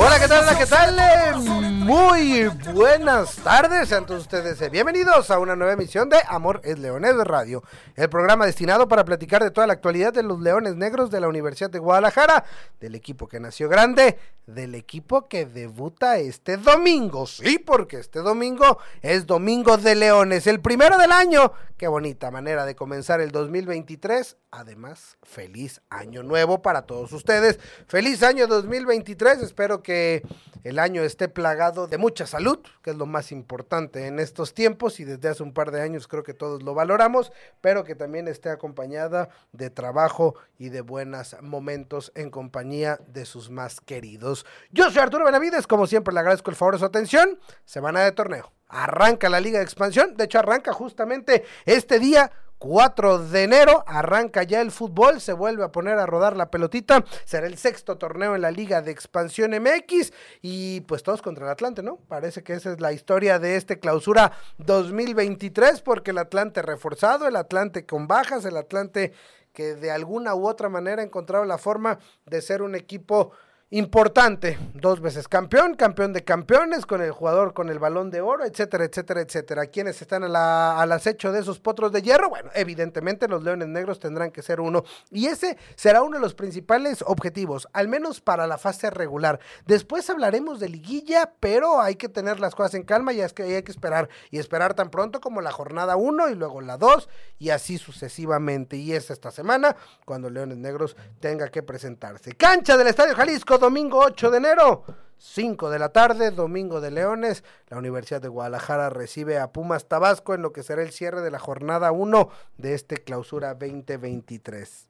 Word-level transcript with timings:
Hola, 0.00 0.20
¿qué 0.20 0.28
tal? 0.28 0.56
¿qué 0.56 0.66
tal? 0.66 1.40
Muy 1.40 2.44
buenas 2.72 3.34
tardes, 3.36 3.88
sean 3.88 4.06
todos 4.06 4.22
ustedes 4.22 4.62
eh, 4.62 4.68
bienvenidos 4.68 5.28
a 5.32 5.40
una 5.40 5.56
nueva 5.56 5.72
emisión 5.72 6.08
de 6.08 6.18
Amor 6.28 6.60
es 6.62 6.78
Leones 6.78 7.16
Radio, 7.24 7.64
el 7.96 8.08
programa 8.08 8.46
destinado 8.46 8.86
para 8.86 9.04
platicar 9.04 9.42
de 9.42 9.50
toda 9.50 9.66
la 9.66 9.72
actualidad 9.72 10.12
de 10.12 10.22
los 10.22 10.38
Leones 10.38 10.76
Negros 10.76 11.10
de 11.10 11.20
la 11.20 11.26
Universidad 11.26 11.70
de 11.70 11.80
Guadalajara, 11.80 12.44
del 12.78 12.94
equipo 12.94 13.26
que 13.26 13.40
nació 13.40 13.68
grande, 13.68 14.18
del 14.48 14.74
equipo 14.74 15.28
que 15.28 15.44
debuta 15.44 16.18
este 16.18 16.56
domingo, 16.56 17.26
sí, 17.26 17.58
porque 17.58 17.98
este 17.98 18.20
domingo 18.20 18.78
es 19.02 19.26
Domingo 19.26 19.76
de 19.76 19.94
Leones, 19.94 20.46
el 20.46 20.60
primero 20.60 20.96
del 20.96 21.12
año, 21.12 21.52
qué 21.76 21.86
bonita 21.86 22.30
manera 22.30 22.64
de 22.64 22.74
comenzar 22.74 23.20
el 23.20 23.30
2023, 23.30 24.38
además, 24.50 25.18
feliz 25.22 25.82
año 25.90 26.22
nuevo 26.22 26.62
para 26.62 26.82
todos 26.82 27.12
ustedes, 27.12 27.60
feliz 27.86 28.22
año 28.22 28.46
2023, 28.46 29.42
espero 29.42 29.82
que 29.82 30.22
el 30.68 30.78
año 30.78 31.02
esté 31.02 31.28
plagado 31.28 31.86
de 31.86 31.96
mucha 31.96 32.26
salud, 32.26 32.58
que 32.82 32.90
es 32.90 32.96
lo 32.96 33.06
más 33.06 33.32
importante 33.32 34.06
en 34.06 34.18
estos 34.18 34.52
tiempos 34.52 35.00
y 35.00 35.04
desde 35.04 35.30
hace 35.30 35.42
un 35.42 35.54
par 35.54 35.70
de 35.70 35.80
años 35.80 36.06
creo 36.06 36.22
que 36.22 36.34
todos 36.34 36.62
lo 36.62 36.74
valoramos, 36.74 37.32
pero 37.62 37.84
que 37.84 37.94
también 37.94 38.28
esté 38.28 38.50
acompañada 38.50 39.30
de 39.52 39.70
trabajo 39.70 40.34
y 40.58 40.68
de 40.68 40.82
buenos 40.82 41.36
momentos 41.40 42.12
en 42.14 42.30
compañía 42.30 43.00
de 43.06 43.24
sus 43.24 43.48
más 43.48 43.80
queridos. 43.80 44.44
Yo 44.70 44.90
soy 44.90 45.00
Arturo 45.00 45.24
Benavides, 45.24 45.66
como 45.66 45.86
siempre 45.86 46.12
le 46.12 46.20
agradezco 46.20 46.50
el 46.50 46.56
favor 46.56 46.74
de 46.74 46.80
su 46.80 46.84
atención. 46.84 47.38
Semana 47.64 48.00
de 48.00 48.12
torneo. 48.12 48.52
Arranca 48.68 49.30
la 49.30 49.40
Liga 49.40 49.60
de 49.60 49.64
Expansión, 49.64 50.14
de 50.18 50.24
hecho 50.24 50.38
arranca 50.40 50.74
justamente 50.74 51.44
este 51.64 51.98
día 51.98 52.30
4 52.58 53.18
de 53.28 53.44
enero 53.44 53.84
arranca 53.86 54.42
ya 54.42 54.60
el 54.60 54.70
fútbol, 54.70 55.20
se 55.20 55.32
vuelve 55.32 55.64
a 55.64 55.72
poner 55.72 55.98
a 55.98 56.06
rodar 56.06 56.36
la 56.36 56.50
pelotita, 56.50 57.04
será 57.24 57.46
el 57.46 57.56
sexto 57.56 57.98
torneo 57.98 58.34
en 58.34 58.42
la 58.42 58.50
Liga 58.50 58.82
de 58.82 58.90
Expansión 58.90 59.52
MX 59.52 60.12
y 60.42 60.80
pues 60.82 61.02
todos 61.02 61.22
contra 61.22 61.44
el 61.44 61.50
Atlante, 61.52 61.82
¿no? 61.82 61.96
Parece 62.08 62.42
que 62.42 62.54
esa 62.54 62.72
es 62.72 62.80
la 62.80 62.92
historia 62.92 63.38
de 63.38 63.56
este 63.56 63.78
clausura 63.78 64.32
2023 64.58 65.80
porque 65.82 66.10
el 66.10 66.18
Atlante 66.18 66.62
reforzado, 66.62 67.28
el 67.28 67.36
Atlante 67.36 67.86
con 67.86 68.08
bajas, 68.08 68.44
el 68.44 68.56
Atlante 68.56 69.12
que 69.52 69.74
de 69.74 69.90
alguna 69.90 70.34
u 70.34 70.46
otra 70.46 70.68
manera 70.68 71.02
ha 71.02 71.04
encontrado 71.04 71.44
la 71.44 71.58
forma 71.58 71.98
de 72.26 72.42
ser 72.42 72.62
un 72.62 72.74
equipo 72.74 73.32
importante, 73.70 74.58
dos 74.72 75.02
veces 75.02 75.28
campeón, 75.28 75.74
campeón 75.74 76.14
de 76.14 76.24
campeones, 76.24 76.86
con 76.86 77.02
el 77.02 77.10
jugador 77.10 77.52
con 77.52 77.68
el 77.68 77.78
balón 77.78 78.10
de 78.10 78.22
oro, 78.22 78.46
etcétera, 78.46 78.84
etcétera, 78.84 79.20
etcétera. 79.20 79.66
¿Quiénes 79.66 80.00
están 80.00 80.24
a 80.24 80.80
al 80.80 80.92
acecho 80.92 81.32
de 81.32 81.40
esos 81.40 81.58
potros 81.60 81.92
de 81.92 82.00
hierro? 82.00 82.30
Bueno, 82.30 82.50
evidentemente 82.54 83.28
los 83.28 83.42
Leones 83.42 83.68
Negros 83.68 83.98
tendrán 84.00 84.30
que 84.30 84.40
ser 84.40 84.60
uno. 84.60 84.84
Y 85.10 85.26
ese 85.26 85.58
será 85.76 86.02
uno 86.02 86.16
de 86.16 86.22
los 86.22 86.34
principales 86.34 87.04
objetivos, 87.06 87.68
al 87.74 87.88
menos 87.88 88.22
para 88.22 88.46
la 88.46 88.56
fase 88.56 88.88
regular. 88.88 89.38
Después 89.66 90.08
hablaremos 90.08 90.60
de 90.60 90.70
liguilla, 90.70 91.34
pero 91.38 91.82
hay 91.82 91.96
que 91.96 92.08
tener 92.08 92.40
las 92.40 92.54
cosas 92.54 92.74
en 92.74 92.84
calma 92.84 93.12
y 93.12 93.20
es 93.20 93.34
que 93.34 93.42
hay 93.42 93.62
que 93.62 93.72
esperar. 93.72 94.08
Y 94.30 94.38
esperar 94.38 94.72
tan 94.72 94.90
pronto 94.90 95.20
como 95.20 95.42
la 95.42 95.52
jornada 95.52 95.96
1 95.96 96.30
y 96.30 96.34
luego 96.34 96.62
la 96.62 96.78
2 96.78 97.06
y 97.38 97.50
así 97.50 97.76
sucesivamente. 97.76 98.76
Y 98.76 98.94
es 98.94 99.10
esta 99.10 99.30
semana 99.30 99.76
cuando 100.06 100.30
Leones 100.30 100.56
Negros 100.56 100.96
tenga 101.20 101.48
que 101.48 101.62
presentarse. 101.62 102.32
Cancha 102.32 102.78
del 102.78 102.86
Estadio 102.86 103.14
Jalisco 103.14 103.57
domingo 103.58 103.98
8 103.98 104.30
de 104.30 104.38
enero, 104.38 104.84
5 105.18 105.70
de 105.70 105.78
la 105.78 105.90
tarde, 105.90 106.30
domingo 106.30 106.80
de 106.80 106.90
Leones. 106.90 107.44
La 107.68 107.78
Universidad 107.78 108.20
de 108.20 108.28
Guadalajara 108.28 108.90
recibe 108.90 109.38
a 109.38 109.52
Pumas 109.52 109.86
Tabasco 109.86 110.34
en 110.34 110.42
lo 110.42 110.52
que 110.52 110.62
será 110.62 110.82
el 110.82 110.92
cierre 110.92 111.20
de 111.20 111.30
la 111.30 111.38
jornada 111.38 111.92
1 111.92 112.28
de 112.56 112.74
este 112.74 112.96
clausura 112.96 113.54
2023. 113.54 114.86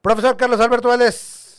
Profesor 0.00 0.36
Carlos 0.36 0.60
Alberto 0.60 0.88
Vélez. 0.88 1.53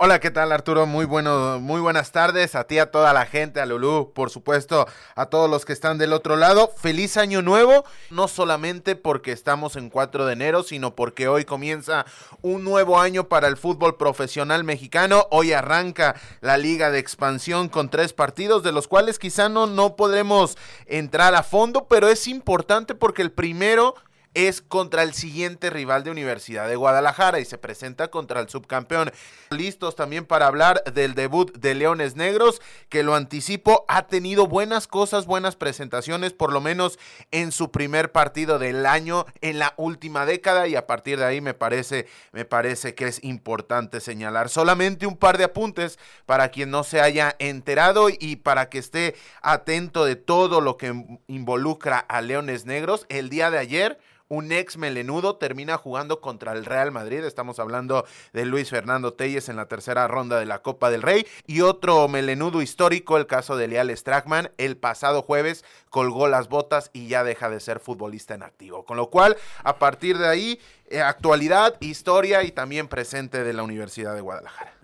Hola, 0.00 0.20
¿qué 0.20 0.30
tal 0.30 0.52
Arturo? 0.52 0.86
Muy 0.86 1.06
bueno, 1.06 1.58
muy 1.58 1.80
buenas 1.80 2.12
tardes 2.12 2.54
a 2.54 2.62
ti, 2.68 2.78
a 2.78 2.92
toda 2.92 3.12
la 3.12 3.26
gente, 3.26 3.60
a 3.60 3.66
Lulú, 3.66 4.12
por 4.14 4.30
supuesto, 4.30 4.86
a 5.16 5.26
todos 5.26 5.50
los 5.50 5.64
que 5.64 5.72
están 5.72 5.98
del 5.98 6.12
otro 6.12 6.36
lado. 6.36 6.70
Feliz 6.76 7.16
año 7.16 7.42
nuevo, 7.42 7.84
no 8.08 8.28
solamente 8.28 8.94
porque 8.94 9.32
estamos 9.32 9.74
en 9.74 9.90
4 9.90 10.24
de 10.24 10.34
enero, 10.34 10.62
sino 10.62 10.94
porque 10.94 11.26
hoy 11.26 11.44
comienza 11.44 12.06
un 12.42 12.62
nuevo 12.62 13.00
año 13.00 13.28
para 13.28 13.48
el 13.48 13.56
fútbol 13.56 13.96
profesional 13.96 14.62
mexicano. 14.62 15.26
Hoy 15.32 15.52
arranca 15.52 16.14
la 16.42 16.58
liga 16.58 16.92
de 16.92 17.00
expansión 17.00 17.68
con 17.68 17.88
tres 17.88 18.12
partidos, 18.12 18.62
de 18.62 18.70
los 18.70 18.86
cuales 18.86 19.18
quizá 19.18 19.48
no, 19.48 19.66
no 19.66 19.96
podremos 19.96 20.56
entrar 20.86 21.34
a 21.34 21.42
fondo, 21.42 21.88
pero 21.88 22.06
es 22.06 22.28
importante 22.28 22.94
porque 22.94 23.22
el 23.22 23.32
primero 23.32 23.96
es 24.46 24.62
contra 24.62 25.02
el 25.02 25.14
siguiente 25.14 25.68
rival 25.68 26.04
de 26.04 26.12
Universidad 26.12 26.68
de 26.68 26.76
Guadalajara 26.76 27.40
y 27.40 27.44
se 27.44 27.58
presenta 27.58 28.06
contra 28.06 28.38
el 28.38 28.48
subcampeón. 28.48 29.10
Listos 29.50 29.96
también 29.96 30.26
para 30.26 30.46
hablar 30.46 30.84
del 30.84 31.16
debut 31.16 31.52
de 31.58 31.74
Leones 31.74 32.14
Negros, 32.14 32.62
que 32.88 33.02
lo 33.02 33.16
anticipo, 33.16 33.84
ha 33.88 34.06
tenido 34.06 34.46
buenas 34.46 34.86
cosas, 34.86 35.26
buenas 35.26 35.56
presentaciones, 35.56 36.34
por 36.34 36.52
lo 36.52 36.60
menos 36.60 37.00
en 37.32 37.50
su 37.50 37.72
primer 37.72 38.12
partido 38.12 38.60
del 38.60 38.86
año 38.86 39.26
en 39.40 39.58
la 39.58 39.74
última 39.76 40.24
década 40.24 40.68
y 40.68 40.76
a 40.76 40.86
partir 40.86 41.18
de 41.18 41.24
ahí 41.24 41.40
me 41.40 41.54
parece, 41.54 42.06
me 42.30 42.44
parece 42.44 42.94
que 42.94 43.08
es 43.08 43.24
importante 43.24 43.98
señalar. 43.98 44.50
Solamente 44.50 45.08
un 45.08 45.16
par 45.16 45.36
de 45.36 45.44
apuntes 45.44 45.98
para 46.26 46.50
quien 46.50 46.70
no 46.70 46.84
se 46.84 47.00
haya 47.00 47.34
enterado 47.40 48.08
y 48.08 48.36
para 48.36 48.68
que 48.68 48.78
esté 48.78 49.16
atento 49.42 50.04
de 50.04 50.14
todo 50.14 50.60
lo 50.60 50.76
que 50.76 50.94
involucra 51.26 51.98
a 51.98 52.20
Leones 52.20 52.66
Negros. 52.66 53.04
El 53.08 53.30
día 53.30 53.50
de 53.50 53.58
ayer 53.58 53.98
un 54.28 54.52
ex 54.52 54.76
melenudo 54.76 55.36
termina 55.36 55.78
jugando 55.78 56.20
contra 56.20 56.52
el 56.52 56.64
Real 56.64 56.92
Madrid. 56.92 57.24
Estamos 57.24 57.58
hablando 57.58 58.04
de 58.32 58.44
Luis 58.44 58.70
Fernando 58.70 59.14
Telles 59.14 59.48
en 59.48 59.56
la 59.56 59.66
tercera 59.66 60.06
ronda 60.06 60.38
de 60.38 60.46
la 60.46 60.62
Copa 60.62 60.90
del 60.90 61.02
Rey. 61.02 61.26
Y 61.46 61.62
otro 61.62 62.06
melenudo 62.08 62.62
histórico, 62.62 63.16
el 63.16 63.26
caso 63.26 63.56
de 63.56 63.68
Leal 63.68 63.96
Strachman, 63.96 64.50
el 64.58 64.76
pasado 64.76 65.22
jueves 65.22 65.64
colgó 65.88 66.28
las 66.28 66.48
botas 66.48 66.90
y 66.92 67.08
ya 67.08 67.24
deja 67.24 67.48
de 67.48 67.60
ser 67.60 67.80
futbolista 67.80 68.34
en 68.34 68.42
activo. 68.42 68.84
Con 68.84 68.96
lo 68.96 69.08
cual, 69.10 69.36
a 69.64 69.78
partir 69.78 70.18
de 70.18 70.28
ahí, 70.28 70.60
eh, 70.86 71.00
actualidad, 71.00 71.76
historia 71.80 72.42
y 72.42 72.52
también 72.52 72.88
presente 72.88 73.44
de 73.44 73.52
la 73.52 73.62
Universidad 73.62 74.14
de 74.14 74.20
Guadalajara. 74.20 74.74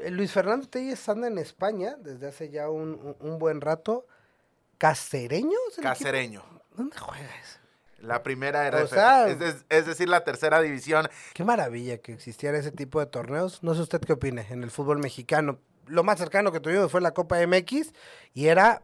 Eh, 0.00 0.10
Luis 0.10 0.32
Fernando 0.32 0.68
Telles 0.68 1.08
anda 1.08 1.26
en 1.26 1.38
España 1.38 1.96
desde 1.98 2.28
hace 2.28 2.50
ya 2.50 2.70
un, 2.70 3.16
un, 3.18 3.38
buen 3.38 3.60
rato. 3.60 4.06
¿Cacereño? 4.78 5.58
Cacereño. 5.80 6.44
¿Dónde 6.76 6.98
juegas? 6.98 7.63
La 8.04 8.22
primera 8.22 8.66
era, 8.66 8.82
O 8.82 8.86
sea, 8.86 9.28
es, 9.28 9.86
decir, 9.86 10.08
la 10.08 10.24
tercera 10.24 10.60
división. 10.60 11.08
Qué 11.32 11.44
maravilla 11.44 11.98
que 11.98 12.12
existiera 12.12 12.58
ese 12.58 12.70
tipo 12.70 13.00
de 13.00 13.06
torneos. 13.06 13.62
No 13.62 13.74
sé 13.74 13.80
usted 13.80 14.00
qué 14.00 14.12
opine 14.12 14.46
en 14.50 14.62
el 14.62 14.70
fútbol 14.70 14.98
mexicano. 14.98 15.58
Lo 15.86 16.04
más 16.04 16.18
cercano 16.18 16.52
que 16.52 16.60
tuvimos 16.60 16.90
fue 16.90 17.00
la 17.00 17.12
Copa 17.12 17.38
MX 17.46 17.92
y 18.34 18.48
era 18.48 18.82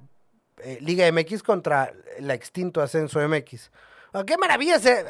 eh, 0.63 0.79
Liga 0.81 1.11
MX 1.11 1.43
contra 1.43 1.93
la 2.19 2.35
extinto 2.35 2.81
Ascenso 2.81 3.21
MX. 3.27 3.71
Oh, 4.13 4.25
qué 4.25 4.37
maravilla 4.37 4.79
se... 4.79 5.05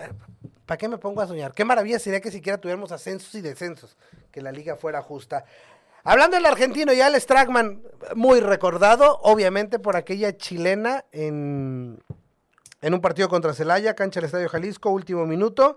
¿Para 0.66 0.78
qué 0.78 0.88
me 0.88 0.98
pongo 0.98 1.20
a 1.20 1.26
soñar? 1.26 1.52
Qué 1.52 1.64
maravilla 1.64 1.98
sería 1.98 2.20
que 2.20 2.30
siquiera 2.30 2.58
tuviéramos 2.58 2.92
ascensos 2.92 3.34
y 3.34 3.40
descensos, 3.40 3.96
que 4.30 4.40
la 4.40 4.52
liga 4.52 4.76
fuera 4.76 5.02
justa. 5.02 5.44
Hablando 6.04 6.36
del 6.36 6.46
argentino 6.46 6.92
y 6.92 7.00
Alex 7.00 7.24
Stragman, 7.24 7.82
muy 8.14 8.40
recordado, 8.40 9.18
obviamente 9.22 9.78
por 9.78 9.96
aquella 9.96 10.36
chilena 10.36 11.04
en, 11.10 12.00
en 12.82 12.94
un 12.94 13.00
partido 13.00 13.28
contra 13.28 13.52
Celaya, 13.54 13.94
cancha 13.94 14.20
del 14.20 14.26
Estadio 14.26 14.48
Jalisco, 14.48 14.90
último 14.90 15.26
minuto. 15.26 15.76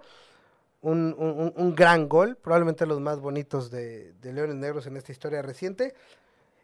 Un, 0.82 1.16
un- 1.18 1.54
un 1.56 1.76
gran 1.76 2.10
gol, 2.10 2.36
probablemente 2.36 2.86
los 2.86 3.00
más 3.00 3.20
bonitos 3.22 3.72
de, 3.72 4.12
de 4.22 4.34
Leones 4.34 4.56
Negros 4.58 4.86
en 4.86 4.98
esta 4.98 5.14
historia 5.14 5.42
reciente. 5.42 5.96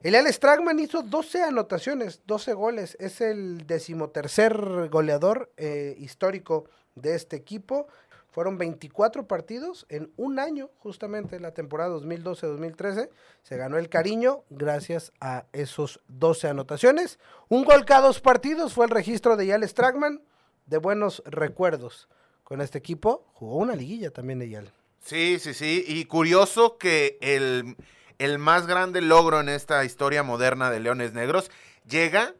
Elial 0.02 0.28
Stragman 0.31 0.80
hizo 0.80 1.02
12 1.04 1.44
anotaciones, 1.44 2.22
12 2.25 2.54
goles. 2.54 2.98
Es 3.00 3.22
el 3.22 3.66
decimotercer 3.66 4.90
goleador 4.90 5.52
eh, 5.58 5.96
histórico 6.00 6.66
de 6.96 7.16
este 7.16 7.38
equipo. 7.38 7.88
Fueron 8.31 8.58
24 8.58 9.25
partidos 9.25 9.86
en 9.90 10.12
un 10.18 10.38
año, 10.38 10.69
justamente 10.80 11.40
la 11.40 11.54
temporada 11.54 11.90
2012-2013. 11.98 13.10
Se 13.44 13.58
ganó 13.58 13.78
el 13.78 13.90
cariño 13.90 14.44
gracias 14.50 15.12
a 15.19 15.46
esos 15.54 16.00
12 16.10 16.48
anotaciones. 16.50 17.19
Un 17.50 17.63
gol 17.66 17.86
cada 17.86 18.08
dos 18.08 18.19
partidos 18.22 18.74
fue 18.74 18.86
el 18.86 18.92
registro 18.92 19.36
de 19.38 19.48
Yal 19.48 19.68
Stragman. 19.68 20.22
De 20.69 20.77
buenos 20.77 21.24
recuerdos 21.25 22.07
con 22.44 22.62
este 22.62 22.77
equipo. 22.77 23.25
Jugó 23.33 23.57
una 23.57 23.75
liguilla 23.75 24.12
también 24.12 24.38
de 24.38 24.50
Yal. 24.50 24.71
Sí, 25.00 25.39
sí, 25.39 25.56
sí. 25.56 25.83
Y 25.88 26.06
curioso 26.06 26.77
que 26.77 27.18
el, 27.21 27.75
el 28.19 28.38
más 28.38 28.68
grande 28.68 29.01
logro 29.01 29.39
en 29.39 29.50
esta 29.50 29.83
historia 29.83 30.21
moderna 30.21 30.69
de 30.69 30.80
Leones 30.80 31.13
Negros 31.13 31.50
llega 31.89 32.36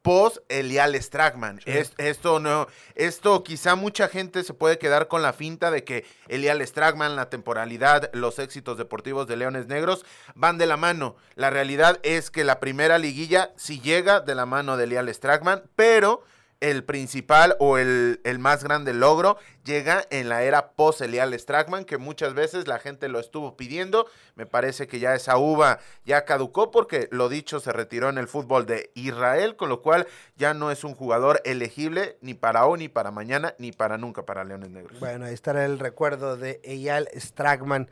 post 0.00 0.38
Elial 0.48 0.94
Stragman. 1.02 1.60
esto 1.66 2.40
no, 2.40 2.68
esto 2.94 3.44
quizá 3.44 3.74
mucha 3.74 4.08
gente 4.08 4.44
se 4.44 4.54
puede 4.54 4.78
quedar 4.78 5.06
con 5.06 5.20
la 5.20 5.34
finta 5.34 5.70
de 5.70 5.84
que 5.84 6.06
Elial 6.28 6.66
Stragman, 6.66 7.16
la 7.16 7.28
temporalidad, 7.28 8.08
los 8.14 8.38
éxitos 8.38 8.78
deportivos 8.78 9.26
de 9.26 9.36
Leones 9.36 9.66
Negros 9.66 10.06
van 10.34 10.56
de 10.56 10.64
la 10.64 10.78
mano. 10.78 11.16
La 11.34 11.50
realidad 11.50 12.00
es 12.02 12.30
que 12.30 12.44
la 12.44 12.60
primera 12.60 12.96
liguilla 12.96 13.52
sí 13.56 13.78
llega 13.78 14.20
de 14.20 14.34
la 14.34 14.46
mano 14.46 14.78
de 14.78 14.84
Elial 14.84 15.12
Stragman, 15.12 15.64
pero 15.76 16.22
el 16.70 16.82
principal 16.82 17.56
o 17.58 17.76
el, 17.76 18.18
más 18.38 18.64
grande 18.64 18.94
logro 18.94 19.36
llega 19.64 20.02
en 20.08 20.30
la 20.30 20.44
era 20.44 20.70
post-Elial 20.70 21.38
Stragman, 21.38 21.84
que 21.84 21.98
muchas 21.98 22.32
veces 22.32 22.66
la 22.66 22.78
gente 22.78 23.08
lo 23.08 23.20
estuvo 23.20 23.54
pidiendo. 23.54 24.06
Me 24.34 24.46
parece 24.46 24.86
que 24.86 24.98
ya 24.98 25.14
esa 25.14 25.36
uva 25.36 25.78
ya 26.06 26.24
caducó 26.24 26.70
porque 26.70 27.08
lo 27.10 27.28
dicho 27.28 27.60
se 27.60 27.70
retiró 27.72 28.08
en 28.08 28.16
el 28.16 28.28
fútbol 28.28 28.64
de 28.64 28.90
Israel, 28.94 29.56
con 29.56 29.68
lo 29.68 29.82
cual 29.82 30.06
ya 30.36 30.54
no 30.54 30.70
es 30.70 30.84
un 30.84 30.94
jugador 30.94 31.42
elegible 31.44 32.16
ni 32.22 32.32
para 32.32 32.64
hoy, 32.64 32.78
ni 32.78 32.88
para 32.88 33.10
mañana, 33.10 33.54
ni 33.58 33.72
para 33.72 33.98
nunca 33.98 34.24
para 34.24 34.42
Leones 34.42 34.70
Negros. 34.70 34.98
Bueno, 35.00 35.26
ahí 35.26 35.34
estará 35.34 35.66
el 35.66 35.78
recuerdo 35.78 36.38
de 36.38 36.60
Elial 36.64 37.10
Stragman. 37.14 37.90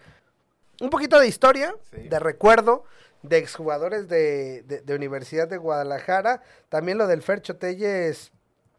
Un 0.81 0.89
poquito 0.89 1.21
de 1.21 1.29
historia, 1.29 1.75
de 1.93 2.19
recuerdo 2.19 2.85
de 3.23 3.37
exjugadores 3.37 4.09
de, 4.09 4.63
de, 4.63 4.95
Universidad 4.95 5.47
de 5.47 5.59
Guadalajara. 5.59 6.43
También 6.71 6.97
lo 6.97 7.07
del 7.07 7.23
Fercho 7.23 7.57
Telles 7.57 8.33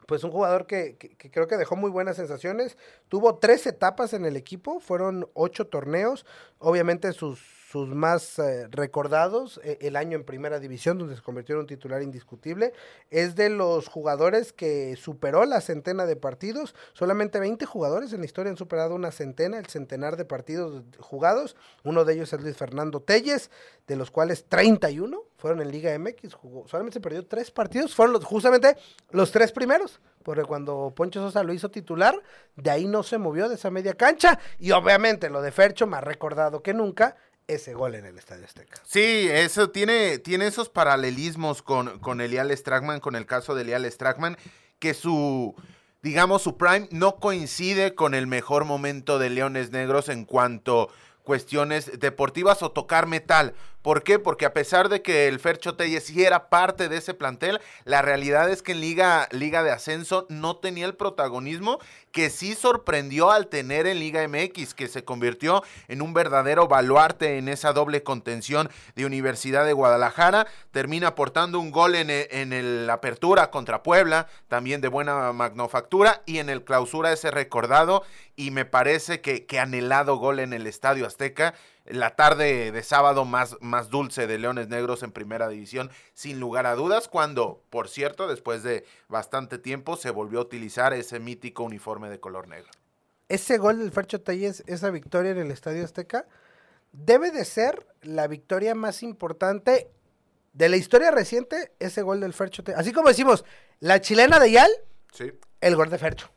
pues 0.07 0.23
un 0.23 0.31
jugador 0.31 0.67
que, 0.67 0.97
creo 1.31 1.47
que 1.47 1.57
dejó 1.57 1.75
muy 1.75 1.89
buenas 1.89 2.17
sensaciones. 2.17 2.77
Tuvo 3.09 3.35
tres 3.35 3.65
etapas 3.67 4.13
en 4.13 4.25
el 4.25 4.35
equipo, 4.37 4.79
fueron 4.79 5.29
ocho 5.33 5.67
torneos. 5.67 6.25
Obviamente 6.59 7.11
sus, 7.13 7.39
sus 7.73 7.89
más 7.89 8.37
eh, 8.37 8.67
recordados, 8.69 9.59
eh, 9.63 9.79
el 9.81 9.95
año 9.95 10.15
en 10.15 10.23
primera 10.23 10.59
división, 10.59 10.99
donde 10.99 11.15
se 11.15 11.23
convirtió 11.23 11.55
en 11.55 11.61
un 11.61 11.67
titular 11.67 12.03
indiscutible. 12.03 12.71
Es 13.09 13.35
de 13.35 13.49
los 13.49 13.87
jugadores 13.87 14.53
que 14.53 14.95
superó 14.95 15.43
la 15.45 15.59
centena 15.59 16.05
de 16.05 16.15
partidos. 16.15 16.75
Solamente 16.93 17.39
20 17.39 17.65
jugadores 17.65 18.13
en 18.13 18.19
la 18.19 18.27
historia 18.27 18.51
han 18.51 18.57
superado 18.57 18.93
una 18.93 19.09
centena, 19.09 19.57
el 19.57 19.65
centenar 19.65 20.17
de 20.17 20.25
partidos 20.25 20.83
jugados. 20.99 21.55
Uno 21.83 22.05
de 22.05 22.13
ellos 22.13 22.31
es 22.31 22.41
Luis 22.41 22.55
Fernando 22.55 23.01
Telles, 23.01 23.49
de 23.87 23.95
los 23.95 24.11
cuales 24.11 24.45
31 24.45 25.23
fueron 25.37 25.59
en 25.59 25.71
Liga 25.71 25.97
MX, 25.97 26.35
jugó, 26.35 26.67
solamente 26.67 26.93
se 26.93 27.01
perdió 27.01 27.25
tres 27.25 27.51
partidos, 27.51 27.93
fueron 27.93 28.13
los, 28.13 28.23
justamente 28.23 28.77
los 29.11 29.31
tres 29.31 29.51
primeros, 29.51 29.99
porque 30.23 30.43
cuando 30.43 30.93
Poncho 30.95 31.21
Sosa 31.21 31.43
lo 31.43 31.53
hizo 31.53 31.69
titular, 31.69 32.17
de 32.55 32.71
ahí 32.71 32.85
no 32.85 33.03
se 33.03 33.17
movió 33.17 33.49
de 33.49 33.55
esa 33.55 33.69
media 33.69 33.93
cancha, 33.93 34.39
y 34.57 34.71
obviamente 34.71 35.29
lo 35.29 35.41
de 35.41 35.51
Fercho, 35.51 35.85
más 35.85 36.01
recordado 36.01 36.63
que 36.63 36.73
nunca, 36.73 37.17
ese 37.47 37.73
gol 37.73 37.95
en 37.95 38.05
el 38.05 38.17
Estadio 38.17 38.45
Azteca. 38.45 38.81
Sí, 38.85 39.27
eso 39.29 39.69
tiene, 39.69 40.17
tiene 40.19 40.47
esos 40.47 40.69
paralelismos 40.69 41.61
con, 41.61 41.99
con 41.99 42.21
Elial 42.21 42.55
Stragman, 42.55 42.99
con 42.99 43.15
el 43.15 43.25
caso 43.25 43.55
de 43.55 43.63
Elial 43.63 43.89
Stragman, 43.91 44.37
que 44.79 44.93
su, 44.93 45.55
digamos, 46.01 46.41
su 46.41 46.57
prime 46.57 46.87
no 46.91 47.17
coincide 47.17 47.95
con 47.95 48.13
el 48.13 48.27
mejor 48.27 48.65
momento 48.65 49.19
de 49.19 49.29
Leones 49.29 49.71
Negros 49.71 50.09
en 50.09 50.25
cuanto 50.25 50.89
cuestiones 51.23 51.99
deportivas 51.99 52.61
o 52.63 52.71
tocar 52.71 53.07
metal. 53.07 53.53
¿Por 53.83 54.03
qué? 54.03 54.17
Porque 54.17 54.45
a 54.45 54.53
pesar 54.53 54.87
de 54.87 55.01
que 55.01 55.27
el 55.27 55.41
Fercho 55.41 55.75
Telles 55.75 56.05
sí 56.05 56.23
era 56.23 56.47
parte 56.47 56.87
de 56.87 56.97
ese 56.97 57.13
plantel, 57.13 57.59
la 57.83 58.01
realidad 58.01 58.49
es 58.49 58.61
que 58.61 58.71
en 58.71 58.79
Liga, 58.79 59.27
Liga 59.31 59.61
de 59.61 59.71
Ascenso 59.71 60.25
no 60.29 60.55
tenía 60.55 60.85
el 60.85 60.95
protagonismo 60.95 61.79
que 62.13 62.29
sí 62.29 62.55
sorprendió 62.55 63.29
al 63.29 63.47
tener 63.47 63.85
en 63.85 63.99
Liga 63.99 64.25
MX, 64.25 64.73
que 64.73 64.87
se 64.87 65.03
convirtió 65.03 65.63
en 65.89 66.01
un 66.01 66.13
verdadero 66.13 66.69
baluarte 66.69 67.37
en 67.37 67.49
esa 67.49 67.73
doble 67.73 68.03
contención 68.03 68.69
de 68.95 69.05
Universidad 69.05 69.65
de 69.65 69.73
Guadalajara. 69.73 70.47
Termina 70.71 71.09
aportando 71.09 71.59
un 71.59 71.71
gol 71.71 71.95
en 71.95 72.09
el, 72.09 72.27
en 72.31 72.89
Apertura 72.89 73.51
contra 73.51 73.83
Puebla, 73.83 74.27
también 74.47 74.79
de 74.79 74.87
buena 74.87 75.33
manufactura, 75.33 76.21
y 76.25 76.37
en 76.37 76.49
el 76.49 76.63
Clausura 76.63 77.11
ese 77.11 77.31
recordado 77.31 78.03
y 78.37 78.51
me 78.51 78.63
parece 78.63 79.19
que, 79.19 79.45
que 79.45 79.59
anhelado 79.59 80.15
gol 80.15 80.39
en 80.39 80.53
el 80.53 80.67
Estadio 80.67 81.05
Azteca 81.05 81.53
la 81.85 82.15
tarde 82.15 82.71
de 82.71 82.83
sábado 82.83 83.25
más, 83.25 83.57
más 83.59 83.89
dulce 83.89 84.25
de 84.27 84.37
Leones 84.37 84.69
Negros 84.69 85.03
en 85.03 85.11
primera 85.11 85.49
división, 85.49 85.89
sin 86.13 86.39
lugar 86.39 86.65
a 86.65 86.75
dudas, 86.75 87.07
cuando, 87.07 87.61
por 87.69 87.89
cierto, 87.89 88.27
después 88.27 88.63
de 88.63 88.85
bastante 89.09 89.57
tiempo 89.57 89.97
se 89.97 90.09
volvió 90.09 90.39
a 90.39 90.43
utilizar 90.43 90.93
ese 90.93 91.19
mítico 91.19 91.63
uniforme 91.63 92.09
de 92.09 92.19
color 92.19 92.47
negro. 92.47 92.71
Ese 93.27 93.57
gol 93.57 93.79
del 93.79 93.91
Fercho 93.91 94.21
Telles, 94.21 94.63
esa 94.67 94.91
victoria 94.91 95.31
en 95.31 95.39
el 95.39 95.51
Estadio 95.51 95.83
Azteca, 95.83 96.25
debe 96.91 97.31
de 97.31 97.43
ser 97.45 97.85
la 98.01 98.27
victoria 98.27 98.75
más 98.75 99.03
importante 99.03 99.89
de 100.53 100.69
la 100.69 100.77
historia 100.77 101.11
reciente, 101.11 101.73
ese 101.79 102.01
gol 102.01 102.21
del 102.21 102.33
Fercho 102.33 102.63
Telles. 102.63 102.79
Así 102.79 102.93
como 102.93 103.09
decimos, 103.09 103.43
la 103.79 103.99
chilena 103.99 104.39
de 104.39 104.51
Yal, 104.51 104.71
sí. 105.11 105.33
el 105.59 105.75
gol 105.75 105.89
de 105.89 105.97
Fercho. 105.97 106.29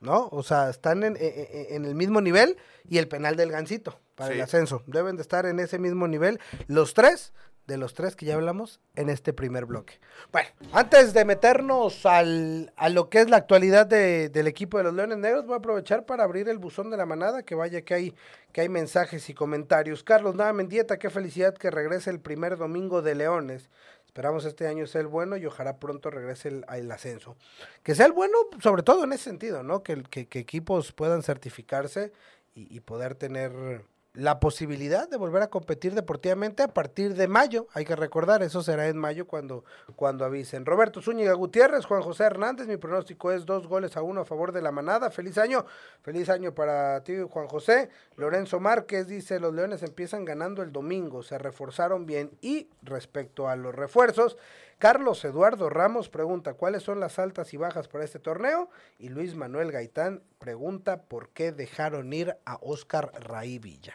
¿no? 0.00 0.28
O 0.32 0.42
sea, 0.42 0.70
están 0.70 1.02
en, 1.02 1.16
en, 1.18 1.84
el 1.86 1.94
mismo 1.94 2.20
nivel 2.20 2.58
y 2.86 2.98
el 2.98 3.08
penal 3.08 3.36
del 3.36 3.50
Gancito 3.50 3.98
para 4.14 4.34
el 4.34 4.40
ascenso. 4.40 4.82
Deben 4.86 5.16
de 5.16 5.22
estar 5.22 5.46
en 5.46 5.60
ese 5.60 5.78
mismo 5.78 6.08
nivel 6.08 6.40
los 6.66 6.94
tres, 6.94 7.32
de 7.66 7.78
los 7.78 7.94
tres 7.94 8.14
que 8.14 8.26
ya 8.26 8.34
hablamos 8.34 8.80
en 8.94 9.08
este 9.08 9.32
primer 9.32 9.64
bloque. 9.64 9.98
Bueno, 10.32 10.48
antes 10.72 11.14
de 11.14 11.24
meternos 11.24 12.04
al, 12.04 12.72
a 12.76 12.88
lo 12.88 13.08
que 13.08 13.20
es 13.20 13.30
la 13.30 13.38
actualidad 13.38 13.86
de, 13.86 14.28
del 14.28 14.46
equipo 14.46 14.76
de 14.78 14.84
los 14.84 14.94
Leones 14.94 15.18
Negros, 15.18 15.46
voy 15.46 15.54
a 15.54 15.58
aprovechar 15.58 16.04
para 16.04 16.24
abrir 16.24 16.48
el 16.48 16.58
buzón 16.58 16.90
de 16.90 16.96
la 16.96 17.06
manada, 17.06 17.42
que 17.42 17.54
vaya 17.54 17.82
que 17.82 17.94
hay, 17.94 18.14
que 18.52 18.60
hay 18.60 18.68
mensajes 18.68 19.28
y 19.30 19.34
comentarios. 19.34 20.02
Carlos 20.02 20.34
Nada 20.34 20.52
Mendieta, 20.52 20.98
qué 20.98 21.08
felicidad 21.08 21.54
que 21.54 21.70
regrese 21.70 22.10
el 22.10 22.20
primer 22.20 22.58
domingo 22.58 23.00
de 23.00 23.14
Leones. 23.14 23.70
Esperamos 24.04 24.44
este 24.44 24.68
año 24.68 24.86
sea 24.86 25.00
el 25.00 25.08
bueno 25.08 25.36
y 25.36 25.46
ojalá 25.46 25.78
pronto 25.78 26.10
regrese 26.10 26.62
el, 26.68 26.90
ascenso. 26.92 27.36
Que 27.82 27.94
sea 27.94 28.06
el 28.06 28.12
bueno, 28.12 28.36
sobre 28.62 28.82
todo 28.82 29.04
en 29.04 29.12
ese 29.12 29.24
sentido, 29.24 29.62
¿no? 29.62 29.82
Que, 29.82 30.02
que, 30.04 30.26
que 30.26 30.38
equipos 30.38 30.92
puedan 30.92 31.22
certificarse 31.22 32.12
y, 32.54 32.76
y 32.76 32.80
poder 32.80 33.16
tener 33.16 33.84
la 34.14 34.38
posibilidad 34.38 35.08
de 35.08 35.16
volver 35.16 35.42
a 35.42 35.50
competir 35.50 35.92
deportivamente 35.92 36.62
a 36.62 36.68
partir 36.68 37.14
de 37.14 37.26
mayo. 37.26 37.66
Hay 37.72 37.84
que 37.84 37.96
recordar, 37.96 38.44
eso 38.44 38.62
será 38.62 38.86
en 38.86 38.96
mayo 38.96 39.26
cuando, 39.26 39.64
cuando 39.96 40.24
avisen. 40.24 40.64
Roberto 40.64 41.02
Zúñiga 41.02 41.32
Gutiérrez, 41.32 41.84
Juan 41.84 42.02
José 42.02 42.22
Hernández, 42.24 42.68
mi 42.68 42.76
pronóstico 42.76 43.32
es 43.32 43.44
dos 43.44 43.66
goles 43.66 43.96
a 43.96 44.02
uno 44.02 44.20
a 44.20 44.24
favor 44.24 44.52
de 44.52 44.62
la 44.62 44.70
manada. 44.70 45.10
Feliz 45.10 45.36
año, 45.36 45.66
feliz 46.02 46.28
año 46.28 46.54
para 46.54 47.02
ti, 47.02 47.14
Juan 47.28 47.48
José. 47.48 47.90
Lorenzo 48.16 48.60
Márquez 48.60 49.08
dice, 49.08 49.40
los 49.40 49.52
Leones 49.52 49.82
empiezan 49.82 50.24
ganando 50.24 50.62
el 50.62 50.70
domingo, 50.70 51.24
se 51.24 51.36
reforzaron 51.36 52.06
bien. 52.06 52.30
Y 52.40 52.68
respecto 52.82 53.48
a 53.48 53.56
los 53.56 53.74
refuerzos, 53.74 54.36
Carlos 54.78 55.24
Eduardo 55.24 55.70
Ramos 55.70 56.08
pregunta 56.08 56.54
cuáles 56.54 56.84
son 56.84 57.00
las 57.00 57.18
altas 57.18 57.52
y 57.52 57.56
bajas 57.56 57.88
para 57.88 58.04
este 58.04 58.20
torneo 58.20 58.68
y 58.98 59.08
Luis 59.08 59.34
Manuel 59.34 59.72
Gaitán 59.72 60.22
pregunta 60.38 61.02
por 61.02 61.30
qué 61.30 61.50
dejaron 61.52 62.12
ir 62.12 62.36
a 62.44 62.58
Oscar 62.60 63.10
Raí 63.20 63.58
Villa. 63.58 63.94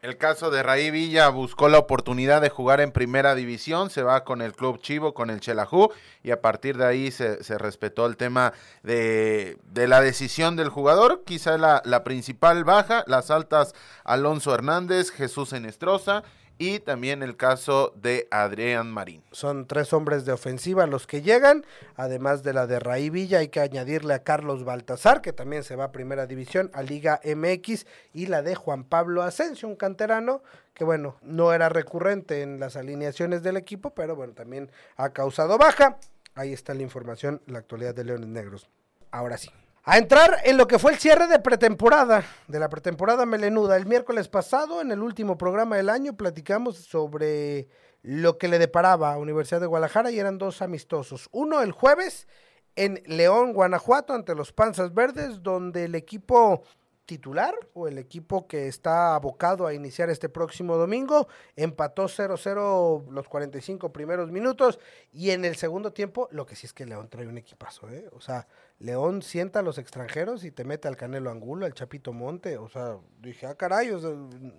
El 0.00 0.16
caso 0.16 0.52
de 0.52 0.62
Raí 0.62 0.92
Villa 0.92 1.28
buscó 1.28 1.68
la 1.68 1.78
oportunidad 1.78 2.40
de 2.40 2.50
jugar 2.50 2.80
en 2.80 2.92
primera 2.92 3.34
división, 3.34 3.90
se 3.90 4.04
va 4.04 4.22
con 4.22 4.42
el 4.42 4.52
club 4.52 4.80
Chivo, 4.80 5.12
con 5.12 5.28
el 5.28 5.40
Chelajú, 5.40 5.90
y 6.22 6.30
a 6.30 6.40
partir 6.40 6.76
de 6.76 6.86
ahí 6.86 7.10
se, 7.10 7.36
respetó 7.58 8.06
el 8.06 8.16
tema 8.16 8.52
de, 8.84 9.58
la 9.74 10.00
decisión 10.00 10.54
del 10.54 10.68
jugador. 10.68 11.24
Quizá 11.24 11.58
la, 11.58 11.82
la 11.84 12.04
principal 12.04 12.62
baja, 12.62 13.02
las 13.08 13.32
altas 13.32 13.74
Alonso 14.04 14.54
Hernández, 14.54 15.10
Jesús 15.10 15.52
Enestrosa 15.52 16.22
y 16.58 16.80
también 16.80 17.22
el 17.22 17.36
caso 17.36 17.92
de 17.96 18.28
Adrián 18.30 18.90
Marín. 18.90 19.22
Son 19.32 19.66
tres 19.66 19.92
hombres 19.92 20.24
de 20.24 20.32
ofensiva 20.32 20.86
los 20.86 21.06
que 21.06 21.22
llegan, 21.22 21.64
además 21.94 22.42
de 22.42 22.52
la 22.52 22.66
de 22.66 22.80
Raí 22.80 23.10
Villa, 23.10 23.38
hay 23.38 23.48
que 23.48 23.60
añadirle 23.60 24.14
a 24.14 24.24
Carlos 24.24 24.64
Baltazar, 24.64 25.22
que 25.22 25.32
también 25.32 25.62
se 25.62 25.76
va 25.76 25.84
a 25.84 25.92
Primera 25.92 26.26
División, 26.26 26.70
a 26.74 26.82
Liga 26.82 27.20
MX, 27.24 27.86
y 28.12 28.26
la 28.26 28.42
de 28.42 28.54
Juan 28.54 28.84
Pablo 28.84 29.22
Asensio, 29.22 29.68
un 29.68 29.76
canterano 29.76 30.42
que 30.74 30.84
bueno, 30.84 31.16
no 31.22 31.52
era 31.52 31.68
recurrente 31.68 32.42
en 32.42 32.60
las 32.60 32.76
alineaciones 32.76 33.42
del 33.42 33.56
equipo, 33.56 33.90
pero 33.90 34.14
bueno, 34.14 34.32
también 34.34 34.70
ha 34.96 35.10
causado 35.10 35.58
baja. 35.58 35.98
Ahí 36.34 36.52
está 36.52 36.72
la 36.72 36.82
información, 36.82 37.42
la 37.46 37.58
actualidad 37.58 37.96
de 37.96 38.04
Leones 38.04 38.28
Negros. 38.28 38.68
Ahora 39.10 39.38
sí. 39.38 39.50
A 39.84 39.96
entrar 39.96 40.38
en 40.44 40.56
lo 40.56 40.66
que 40.66 40.78
fue 40.78 40.92
el 40.92 40.98
cierre 40.98 41.28
de 41.28 41.38
pretemporada, 41.38 42.24
de 42.46 42.58
la 42.58 42.68
pretemporada 42.68 43.24
melenuda. 43.24 43.76
El 43.76 43.86
miércoles 43.86 44.28
pasado, 44.28 44.80
en 44.80 44.90
el 44.90 45.02
último 45.02 45.38
programa 45.38 45.76
del 45.76 45.88
año, 45.88 46.16
platicamos 46.16 46.76
sobre 46.76 47.68
lo 48.02 48.38
que 48.38 48.48
le 48.48 48.58
deparaba 48.58 49.12
a 49.12 49.18
Universidad 49.18 49.60
de 49.60 49.66
Guadalajara 49.66 50.10
y 50.10 50.18
eran 50.18 50.38
dos 50.38 50.62
amistosos. 50.62 51.28
Uno 51.32 51.62
el 51.62 51.72
jueves 51.72 52.28
en 52.76 53.02
León, 53.06 53.52
Guanajuato, 53.54 54.12
ante 54.12 54.34
los 54.34 54.52
Panzas 54.52 54.94
Verdes, 54.94 55.42
donde 55.42 55.86
el 55.86 55.94
equipo 55.94 56.62
titular 57.08 57.54
o 57.72 57.88
el 57.88 57.96
equipo 57.96 58.46
que 58.46 58.68
está 58.68 59.14
abocado 59.14 59.66
a 59.66 59.72
iniciar 59.72 60.10
este 60.10 60.28
próximo 60.28 60.76
domingo. 60.76 61.26
Empató 61.56 62.04
0-0 62.04 63.08
los 63.10 63.28
45 63.28 63.90
primeros 63.92 64.30
minutos 64.30 64.78
y 65.10 65.30
en 65.30 65.46
el 65.46 65.56
segundo 65.56 65.92
tiempo, 65.94 66.28
lo 66.30 66.44
que 66.44 66.54
sí 66.54 66.66
es 66.66 66.74
que 66.74 66.84
León 66.84 67.08
trae 67.08 67.26
un 67.26 67.38
equipazo, 67.38 67.88
¿eh? 67.88 68.08
O 68.12 68.20
sea, 68.20 68.46
León 68.80 69.22
sienta 69.22 69.58
a 69.58 69.62
los 69.62 69.76
extranjeros 69.76 70.44
y 70.44 70.52
te 70.52 70.64
mete 70.64 70.86
al 70.86 70.96
Canelo 70.96 71.30
Angulo, 71.30 71.66
al 71.66 71.74
Chapito 71.74 72.12
Monte. 72.12 72.58
O 72.58 72.68
sea, 72.68 72.98
dije, 73.18 73.46
ah, 73.46 73.56
caray, 73.56 73.90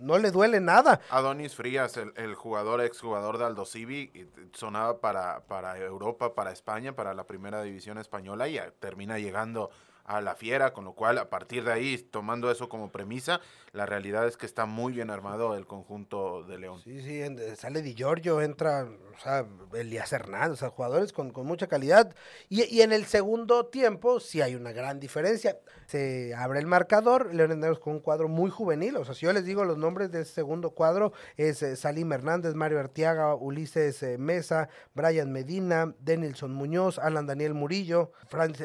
no 0.02 0.18
le 0.18 0.32
duele 0.32 0.60
nada. 0.60 1.00
Adonis 1.10 1.56
Frías, 1.56 1.96
el, 1.96 2.12
el 2.18 2.36
jugador, 2.36 2.82
exjugador 2.82 3.38
de 3.38 3.46
Aldo 3.46 3.66
Civi, 3.66 4.30
sonaba 4.54 5.00
para, 5.00 5.46
para 5.48 5.78
Europa, 5.78 6.36
para 6.36 6.52
España, 6.52 6.96
para 6.96 7.14
la 7.14 7.26
primera 7.26 7.62
división 7.62 7.98
española 7.98 8.50
y 8.50 8.60
termina 8.80 9.20
llegando 9.20 9.70
a 10.10 10.22
la 10.22 10.34
fiera, 10.34 10.74
con 10.74 10.86
lo 10.86 10.94
cual 10.94 11.20
a 11.20 11.30
partir 11.30 11.64
de 11.64 11.72
ahí, 11.72 11.98
tomando 12.00 12.50
eso 12.50 12.68
como 12.68 12.92
premisa, 12.92 13.42
la 13.74 13.86
realidad 13.86 14.28
es 14.28 14.38
que 14.38 14.48
está 14.48 14.66
muy 14.66 14.92
bien 14.92 15.12
armado 15.12 15.56
el 15.56 15.68
conjunto 15.68 16.44
de 16.44 16.58
León. 16.58 16.82
Sí, 16.84 17.04
sí, 17.04 17.22
sale 17.56 17.84
Di 17.84 17.94
Giorgio, 17.94 18.42
entra, 18.42 18.86
o 18.86 19.20
sea, 19.22 19.46
Elías 19.72 20.12
Hernández, 20.12 20.54
o 20.54 20.56
sea, 20.56 20.70
jugadores 20.72 21.14
con, 21.14 21.32
mucha 21.46 21.68
calidad. 21.68 22.16
Y, 22.50 22.64
y, 22.76 22.82
en 22.82 22.92
el 22.92 23.06
segundo 23.06 23.68
tiempo 23.68 24.20
sí 24.20 24.42
hay 24.42 24.56
una 24.56 24.72
gran 24.72 25.00
diferencia. 25.00 25.60
Se 25.86 26.34
abre 26.34 26.58
el 26.58 26.66
marcador, 26.66 27.32
León 27.32 27.60
Negros 27.60 27.80
con 27.80 27.94
un 27.94 28.00
cuadro 28.00 28.28
muy 28.28 28.50
juvenil, 28.50 28.98
o 28.98 29.06
sea, 29.06 29.14
si 29.14 29.28
yo 29.28 29.34
les 29.34 29.46
digo 29.46 29.64
los 29.64 29.78
nombres 29.78 30.10
del 30.12 30.26
segundo 30.26 30.72
cuadro, 30.72 31.14
es 31.38 31.62
eh, 31.62 31.76
Salim 31.76 32.12
Hernández, 32.12 32.56
Mario 32.56 32.80
Artiaga, 32.80 33.36
Ulises 33.36 34.02
eh, 34.02 34.18
Mesa, 34.18 34.70
Brian 34.96 35.32
Medina, 35.32 35.94
Denilson 36.00 36.52
Muñoz, 36.52 36.98
Alan 36.98 37.28
Daniel 37.28 37.54
Murillo, 37.54 38.12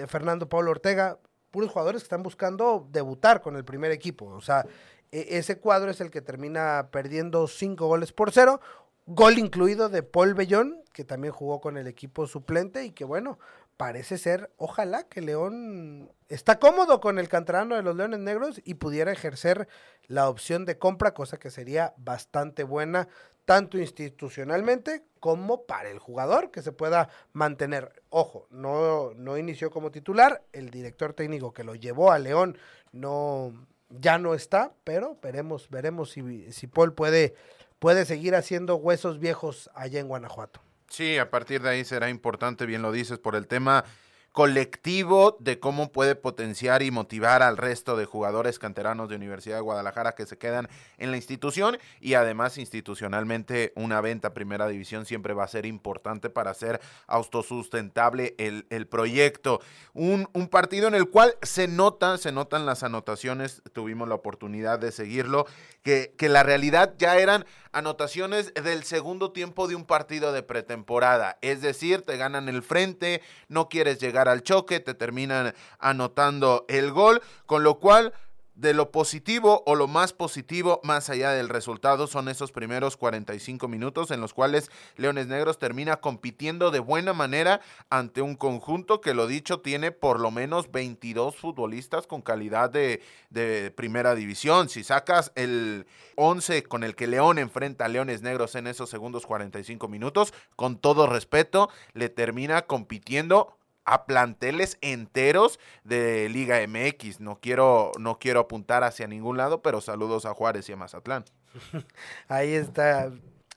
Fernando 0.06 0.48
Pablo 0.48 0.70
Ortega, 0.70 1.18
puros 1.54 1.70
jugadores 1.70 2.02
que 2.02 2.06
están 2.06 2.24
buscando 2.24 2.88
debutar 2.90 3.40
con 3.40 3.54
el 3.54 3.64
primer 3.64 3.92
equipo. 3.92 4.26
O 4.26 4.40
sea, 4.40 4.66
e, 5.12 5.38
ese 5.38 5.60
cuadro 5.60 5.92
es 5.92 6.00
el 6.00 6.10
que 6.10 6.20
termina 6.20 6.88
perdiendo 6.90 7.46
cinco 7.46 7.86
goles 7.86 8.12
por 8.12 8.32
cero. 8.32 8.60
Gol 9.06 9.38
incluido 9.38 9.88
de 9.88 10.02
Paul 10.02 10.34
Bellón, 10.34 10.82
que 10.92 11.04
también 11.04 11.32
jugó 11.32 11.60
con 11.60 11.76
el 11.76 11.86
equipo 11.86 12.26
suplente 12.26 12.84
y 12.84 12.90
que 12.90 13.04
bueno, 13.04 13.38
parece 13.76 14.18
ser, 14.18 14.50
ojalá 14.56 15.04
que 15.04 15.20
León 15.20 16.10
está 16.28 16.58
cómodo 16.58 17.00
con 17.00 17.20
el 17.20 17.28
canterano 17.28 17.76
de 17.76 17.82
los 17.82 17.94
Leones 17.94 18.18
Negros 18.18 18.60
y 18.64 18.74
pudiera 18.74 19.12
ejercer 19.12 19.68
la 20.08 20.28
opción 20.28 20.64
de 20.64 20.76
compra, 20.76 21.14
cosa 21.14 21.36
que 21.36 21.50
sería 21.50 21.94
bastante 21.98 22.64
buena 22.64 23.06
tanto 23.44 23.78
institucionalmente 23.78 25.04
como 25.20 25.64
para 25.64 25.90
el 25.90 25.98
jugador 25.98 26.50
que 26.50 26.62
se 26.62 26.72
pueda 26.72 27.08
mantener. 27.32 28.02
Ojo, 28.10 28.46
no, 28.50 29.12
no 29.14 29.38
inició 29.38 29.70
como 29.70 29.90
titular, 29.90 30.42
el 30.52 30.70
director 30.70 31.12
técnico 31.12 31.52
que 31.52 31.64
lo 31.64 31.74
llevó 31.74 32.12
a 32.12 32.18
León 32.18 32.58
no, 32.92 33.52
ya 33.88 34.18
no 34.18 34.34
está, 34.34 34.72
pero 34.84 35.18
veremos, 35.22 35.68
veremos 35.70 36.10
si, 36.10 36.52
si 36.52 36.66
Paul 36.66 36.94
puede, 36.94 37.34
puede 37.78 38.04
seguir 38.04 38.34
haciendo 38.34 38.76
huesos 38.76 39.18
viejos 39.18 39.70
allá 39.74 40.00
en 40.00 40.08
Guanajuato. 40.08 40.60
Sí, 40.88 41.18
a 41.18 41.30
partir 41.30 41.62
de 41.62 41.70
ahí 41.70 41.84
será 41.84 42.08
importante, 42.08 42.66
bien 42.66 42.82
lo 42.82 42.92
dices, 42.92 43.18
por 43.18 43.34
el 43.34 43.46
tema 43.46 43.84
colectivo 44.34 45.36
de 45.38 45.60
cómo 45.60 45.92
puede 45.92 46.16
potenciar 46.16 46.82
y 46.82 46.90
motivar 46.90 47.40
al 47.40 47.56
resto 47.56 47.96
de 47.96 48.04
jugadores 48.04 48.58
canteranos 48.58 49.08
de 49.08 49.14
Universidad 49.14 49.58
de 49.58 49.60
Guadalajara 49.60 50.16
que 50.16 50.26
se 50.26 50.36
quedan 50.36 50.68
en 50.98 51.12
la 51.12 51.16
institución 51.16 51.78
y 52.00 52.14
además 52.14 52.58
institucionalmente 52.58 53.72
una 53.76 54.00
venta 54.00 54.34
primera 54.34 54.66
división 54.66 55.06
siempre 55.06 55.34
va 55.34 55.44
a 55.44 55.48
ser 55.48 55.66
importante 55.66 56.30
para 56.30 56.50
hacer 56.50 56.80
autosustentable 57.06 58.34
el, 58.38 58.66
el 58.70 58.88
proyecto. 58.88 59.60
Un, 59.92 60.28
un, 60.32 60.48
partido 60.48 60.88
en 60.88 60.96
el 60.96 61.08
cual 61.08 61.36
se 61.42 61.68
nota, 61.68 62.18
se 62.18 62.32
notan 62.32 62.66
las 62.66 62.82
anotaciones, 62.82 63.62
tuvimos 63.72 64.08
la 64.08 64.16
oportunidad 64.16 64.80
de 64.80 64.90
seguirlo, 64.90 65.46
que, 65.84 66.12
que 66.18 66.28
la 66.28 66.42
realidad 66.42 66.94
ya 66.98 67.18
eran 67.18 67.46
anotaciones 67.70 68.52
del 68.54 68.84
segundo 68.84 69.32
tiempo 69.32 69.68
de 69.68 69.76
un 69.76 69.84
partido 69.84 70.32
de 70.32 70.42
pretemporada. 70.42 71.38
Es 71.40 71.60
decir, 71.60 72.02
te 72.02 72.16
ganan 72.16 72.48
el 72.48 72.62
frente, 72.62 73.20
no 73.48 73.68
quieres 73.68 74.00
llegar 74.00 74.23
al 74.28 74.42
choque, 74.42 74.80
te 74.80 74.94
terminan 74.94 75.54
anotando 75.78 76.64
el 76.68 76.92
gol, 76.92 77.22
con 77.46 77.62
lo 77.62 77.78
cual 77.78 78.12
de 78.54 78.72
lo 78.72 78.90
positivo 78.90 79.62
o 79.66 79.74
lo 79.74 79.88
más 79.88 80.12
positivo 80.12 80.80
más 80.84 81.10
allá 81.10 81.30
del 81.30 81.48
resultado 81.48 82.06
son 82.06 82.28
esos 82.28 82.52
primeros 82.52 82.96
45 82.96 83.66
minutos 83.68 84.10
en 84.10 84.20
los 84.20 84.32
cuales 84.32 84.70
Leones 84.96 85.26
Negros 85.26 85.58
termina 85.58 85.96
compitiendo 85.96 86.70
de 86.70 86.78
buena 86.78 87.12
manera 87.12 87.60
ante 87.90 88.22
un 88.22 88.36
conjunto 88.36 89.00
que 89.00 89.14
lo 89.14 89.26
dicho 89.26 89.60
tiene 89.60 89.90
por 89.90 90.20
lo 90.20 90.30
menos 90.30 90.70
22 90.70 91.36
futbolistas 91.36 92.06
con 92.06 92.22
calidad 92.22 92.70
de, 92.70 93.02
de 93.30 93.72
primera 93.72 94.14
división. 94.14 94.68
Si 94.68 94.84
sacas 94.84 95.32
el 95.34 95.86
11 96.16 96.62
con 96.64 96.84
el 96.84 96.94
que 96.94 97.08
León 97.08 97.38
enfrenta 97.38 97.86
a 97.86 97.88
Leones 97.88 98.22
Negros 98.22 98.54
en 98.54 98.68
esos 98.68 98.88
segundos 98.88 99.26
45 99.26 99.88
minutos, 99.88 100.32
con 100.54 100.78
todo 100.78 101.08
respeto, 101.08 101.70
le 101.92 102.08
termina 102.08 102.62
compitiendo 102.62 103.58
a 103.84 104.06
planteles 104.06 104.78
enteros 104.80 105.58
de 105.84 106.28
Liga 106.28 106.58
MX. 106.66 107.20
No 107.20 107.38
quiero, 107.40 107.92
no 107.98 108.18
quiero 108.18 108.40
apuntar 108.40 108.84
hacia 108.84 109.06
ningún 109.06 109.36
lado, 109.36 109.62
pero 109.62 109.80
saludos 109.80 110.26
a 110.26 110.34
Juárez 110.34 110.68
y 110.68 110.72
a 110.72 110.76
Mazatlán. 110.76 111.24
Ahí 112.28 112.54
está 112.54 113.10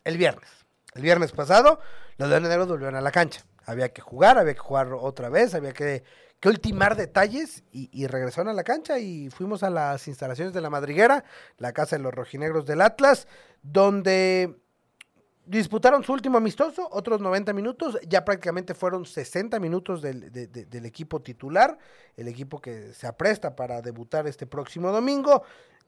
el 0.03 0.17
viernes. 0.17 0.50
El 0.93 1.03
viernes 1.03 1.31
pasado, 1.31 1.79
los 2.17 2.29
Leones 2.29 2.50
Negros 2.50 2.67
volvieron 2.67 2.96
a 2.96 3.01
la 3.01 3.12
cancha. 3.12 3.43
Había 3.65 3.89
que 3.89 4.01
jugar, 4.01 4.38
había 4.38 4.53
que 4.53 4.60
jugar 4.60 4.93
otra 4.93 5.29
vez, 5.29 5.53
había 5.53 5.74
que, 5.74 6.03
que 6.39 6.50
ultimar 6.50 6.96
detalles 6.96 7.63
y, 7.72 7.89
y, 7.91 8.07
regresaron 8.07 8.48
a 8.48 8.53
la 8.53 8.63
cancha 8.63 8.98
y 8.98 9.29
fuimos 9.29 9.62
a 9.62 9.69
las 9.69 10.07
instalaciones 10.07 10.53
de 10.53 10.62
la 10.62 10.69
Madriguera, 10.69 11.25
la 11.57 11.74
casa 11.74 11.98
de 11.98 12.03
los 12.03 12.13
rojinegros 12.13 12.65
del 12.65 12.81
Atlas, 12.81 13.27
donde 13.62 14.57
disputaron 15.48 16.04
su 16.04 16.13
último 16.13 16.38
amistoso, 16.38 16.88
otros 16.92 17.22
90 17.22 17.54
minutos, 17.54 17.98
ya 18.08 18.25
prácticamente 18.25 18.74
fueron 18.74 19.06
60 19.06 19.60
minutos 19.60 20.01
del, 20.01 20.32
del, 20.32 20.86
equipo 20.86 21.22
titular, 21.22 21.77
el 22.18 22.27
equipo 22.27 22.60
que 22.60 22.94
se 22.94 23.08
apresta 23.08 23.56
para 23.56 23.82
debutar 23.82 24.27
este 24.27 24.46
próximo 24.46 24.92
domingo, 24.92 25.44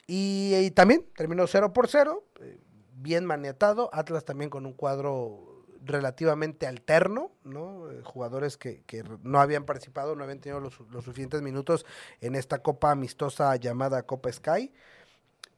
y, 0.08 0.72
también 0.72 1.06
terminó 1.16 1.46
0 1.46 1.74
por 1.74 1.88
0, 1.88 2.24
eh, 2.42 2.58
bien 2.96 3.26
maniatado, 3.26 3.90
Atlas 3.94 4.26
también 4.26 4.50
con 4.50 4.66
un 4.66 4.74
cuadro 4.74 5.66
relativamente 5.84 6.66
alterno, 6.66 7.32
¿no? 7.44 7.92
Eh, 7.92 8.02
jugadores 8.04 8.58
que, 8.58 8.82
que, 8.86 9.04
no 9.24 9.40
habían 9.40 9.66
participado, 9.66 10.16
no 10.16 10.24
habían 10.24 10.40
tenido 10.40 10.60
los, 10.60 10.80
los, 10.92 11.06
suficientes 11.06 11.42
minutos 11.42 11.86
en 12.22 12.36
esta 12.36 12.60
copa 12.60 12.92
amistosa 12.92 13.56
llamada 13.58 14.04
Copa 14.04 14.32
Sky. 14.32 14.74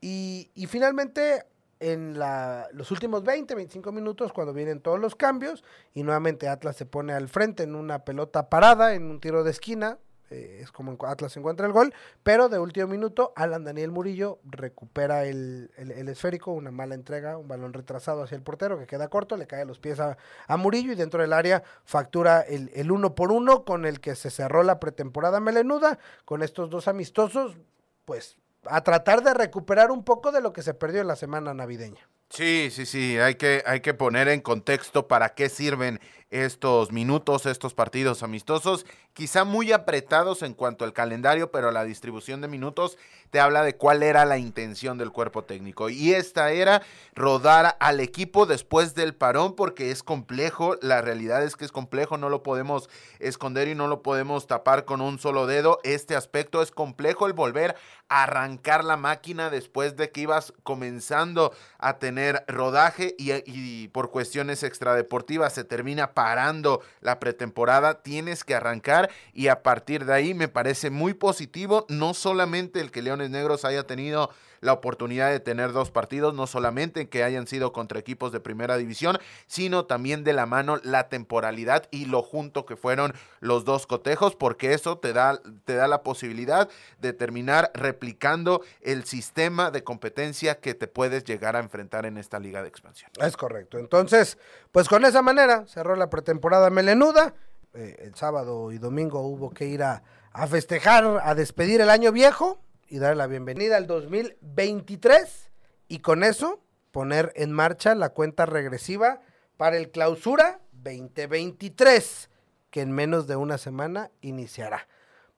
Y, 0.02 0.52
y 0.54 0.68
finalmente 0.68 1.46
en 1.82 2.18
la, 2.18 2.70
los 2.72 2.92
últimos 2.92 3.24
20, 3.24 3.56
25 3.56 3.92
minutos 3.92 4.32
cuando 4.32 4.54
vienen 4.54 4.80
todos 4.80 5.00
los 5.00 5.16
cambios 5.16 5.64
y 5.94 6.04
nuevamente 6.04 6.48
Atlas 6.48 6.78
se 6.78 6.86
pone 6.86 7.14
al 7.14 7.28
frente 7.28 7.64
en 7.64 7.76
una 7.76 8.06
pelota 8.06 8.50
parada, 8.50 8.94
en 8.94 9.10
un 9.10 9.20
tiro 9.20 9.44
de 9.44 9.50
esquina, 9.50 9.98
eh, 10.30 10.60
es 10.62 10.72
como 10.72 10.96
Atlas 11.06 11.36
encuentra 11.36 11.66
el 11.66 11.74
gol, 11.74 11.94
pero 12.24 12.50
de 12.50 12.60
último 12.60 12.88
minuto 12.88 13.34
Alan 13.36 13.64
Daniel 13.64 13.90
Murillo 13.90 14.40
recupera 14.46 15.26
el, 15.26 15.72
el, 15.76 16.08
esférico, 16.08 16.52
una 16.52 16.72
mala 16.72 16.94
entrega, 16.94 17.38
un 17.38 17.48
balón 17.48 17.74
retrasado 17.74 18.24
hacia 18.24 18.36
el 18.36 18.44
portero 18.44 18.78
que 18.78 18.86
queda 18.86 19.10
corto, 19.10 19.36
le 19.36 19.48
cae 19.48 19.64
a 19.64 19.66
los 19.66 19.80
pies 19.80 20.00
a, 20.00 20.18
a 20.48 20.58
Murillo 20.58 20.94
y 20.94 20.96
dentro 20.96 21.22
del 21.22 21.34
área 21.34 21.64
factura 21.84 22.42
el, 22.42 22.70
el 22.76 22.92
uno 22.92 23.16
por 23.16 23.32
uno 23.32 23.66
con 23.66 23.86
el 23.86 24.00
que 24.00 24.16
se 24.16 24.30
cerró 24.30 24.62
la 24.62 24.80
pretemporada 24.80 25.40
melenuda, 25.40 25.98
con 26.26 26.44
estos 26.44 26.70
dos 26.70 26.88
amistosos, 26.88 27.58
pues 28.06 28.38
a 28.66 28.82
tratar 28.82 29.24
de 29.24 29.34
recuperar 29.34 29.92
un 29.92 30.04
poco 30.04 30.32
de 30.32 30.42
lo 30.42 30.54
que 30.54 30.62
se 30.62 30.74
perdió 30.74 31.02
en 31.02 31.08
la 31.08 31.16
semana 31.16 31.54
navideña. 31.54 32.08
Sí, 32.30 32.70
sí, 32.72 32.86
sí, 32.86 33.18
hay 33.18 33.36
que, 33.36 33.62
hay 33.66 33.82
que 33.82 33.94
poner 33.94 34.30
en 34.30 34.40
contexto 34.40 35.08
para 35.08 35.36
qué 35.36 35.50
sirven 35.50 36.00
estos 36.32 36.92
minutos, 36.94 37.46
estos 37.46 37.74
partidos 37.74 38.24
amistosos, 38.24 38.86
quizá 39.14 39.44
muy 39.44 39.74
apretados 39.74 40.42
en 40.42 40.54
cuanto 40.54 40.86
al 40.86 40.94
calendario, 40.94 41.52
pero 41.52 41.72
la 41.72 41.84
distribución 41.84 42.42
de 42.42 42.48
minutos 42.48 42.98
te 43.32 43.40
habla 43.40 43.64
de 43.64 43.76
cuál 43.76 44.04
era 44.04 44.26
la 44.26 44.38
intención 44.38 44.98
del 44.98 45.12
cuerpo 45.12 45.44
técnico. 45.44 45.90
Y 45.90 46.14
esta 46.14 46.52
era 46.52 46.82
rodar 47.16 47.78
al 47.80 48.00
equipo 48.00 48.46
después 48.46 48.94
del 48.96 49.16
parón, 49.16 49.56
porque 49.56 49.92
es 49.92 50.04
complejo, 50.04 50.76
la 50.82 51.02
realidad 51.02 51.44
es 51.44 51.56
que 51.56 51.66
es 51.66 51.72
complejo, 51.72 52.18
no 52.18 52.30
lo 52.30 52.44
podemos 52.44 52.90
esconder 53.20 53.68
y 53.68 53.76
no 53.76 53.88
lo 53.88 54.02
podemos 54.02 54.48
tapar 54.48 54.86
con 54.86 55.02
un 55.02 55.20
solo 55.20 55.48
dedo. 55.48 55.80
Este 55.84 56.16
aspecto 56.16 56.62
es 56.62 56.72
complejo, 56.72 57.26
el 57.28 57.34
volver 57.34 57.76
a 58.10 58.24
arrancar 58.24 58.84
la 58.84 58.98
máquina 58.98 59.50
después 59.50 59.96
de 59.96 60.12
que 60.12 60.22
ibas 60.22 60.54
comenzando 60.64 61.54
a 61.78 62.00
tener 62.00 62.44
rodaje 62.48 63.16
y, 63.18 63.32
y 63.46 63.88
por 63.90 64.12
cuestiones 64.12 64.64
extradeportivas 64.64 65.54
se 65.54 65.64
termina 65.64 66.14
parando 66.22 66.82
la 67.00 67.20
pretemporada, 67.20 68.04
tienes 68.04 68.44
que 68.44 68.54
arrancar 68.54 69.10
y 69.34 69.48
a 69.48 69.64
partir 69.64 70.06
de 70.06 70.14
ahí 70.14 70.36
me 70.36 70.48
parece 70.48 70.92
muy 70.92 71.16
positivo, 71.16 71.88
no 71.90 72.14
solamente 72.14 72.80
el 72.80 72.92
que 72.92 73.02
Leones 73.02 73.32
Negros 73.32 73.66
haya 73.66 73.88
tenido 73.88 74.30
la 74.62 74.74
oportunidad 74.74 75.30
de 75.32 75.40
tener 75.40 75.74
dos 75.74 75.92
partidos, 75.92 76.34
no 76.34 76.48
solamente 76.48 77.10
que 77.10 77.24
hayan 77.24 77.48
sido 77.48 77.74
contra 77.74 78.00
equipos 78.00 78.32
de 78.32 78.40
primera 78.40 78.78
división, 78.78 79.18
sino 79.48 79.86
también 79.86 80.24
de 80.24 80.34
la 80.34 80.46
mano 80.46 80.78
la 80.84 81.10
temporalidad 81.10 81.88
y 81.92 82.06
lo 82.06 82.22
junto 82.22 82.66
que 82.66 82.76
fueron 82.76 83.14
los 83.40 83.66
dos 83.66 83.88
cotejos, 83.88 84.36
porque 84.36 84.74
eso 84.74 85.00
te 85.00 85.14
da, 85.14 85.42
te 85.66 85.76
da 85.76 85.88
la 85.88 86.04
posibilidad 86.04 86.70
de 87.00 87.14
terminar 87.14 87.72
replicando 87.74 88.62
el 88.82 89.04
sistema 89.06 89.72
de 89.72 89.84
competencia 89.84 90.60
que 90.60 90.76
te 90.76 90.88
puedes 90.88 91.24
llegar 91.24 91.56
a 91.56 91.60
enfrentar 91.60 92.06
en 92.06 92.18
esta 92.18 92.40
liga 92.40 92.62
de 92.62 92.70
expansión. 92.70 93.12
Es 93.20 93.36
correcto. 93.36 93.80
Entonces, 93.80 94.38
pues 94.72 94.88
con 94.88 95.04
esa 95.06 95.24
manera 95.24 95.66
cerró 95.68 95.96
la 95.96 96.10
pretemporada 96.10 96.70
melenuda. 96.70 97.34
Eh, 97.74 97.98
el 98.02 98.16
sábado 98.16 98.72
y 98.72 98.78
domingo 98.78 99.22
hubo 99.22 99.50
que 99.50 99.66
ir 99.66 99.82
a, 99.82 100.04
a 100.34 100.46
festejar, 100.46 101.22
a 101.24 101.34
despedir 101.36 101.82
el 101.82 101.90
año 101.90 102.12
viejo 102.12 102.62
y 102.92 103.00
dar 103.00 103.16
la 103.16 103.26
bienvenida 103.26 103.78
al 103.78 103.88
2023 103.88 105.50
y 105.88 106.00
con 106.00 106.26
eso 106.26 106.62
poner 106.92 107.32
en 107.38 107.54
marcha 107.54 107.96
la 107.96 108.10
cuenta 108.10 108.46
regresiva 108.46 109.22
para 109.56 109.78
el 109.78 109.92
clausura 109.92 110.60
2023 110.74 112.30
que 112.70 112.82
en 112.82 112.92
menos 112.92 113.28
de 113.28 113.38
una 113.38 113.58
semana 113.58 114.12
iniciará. 114.20 114.90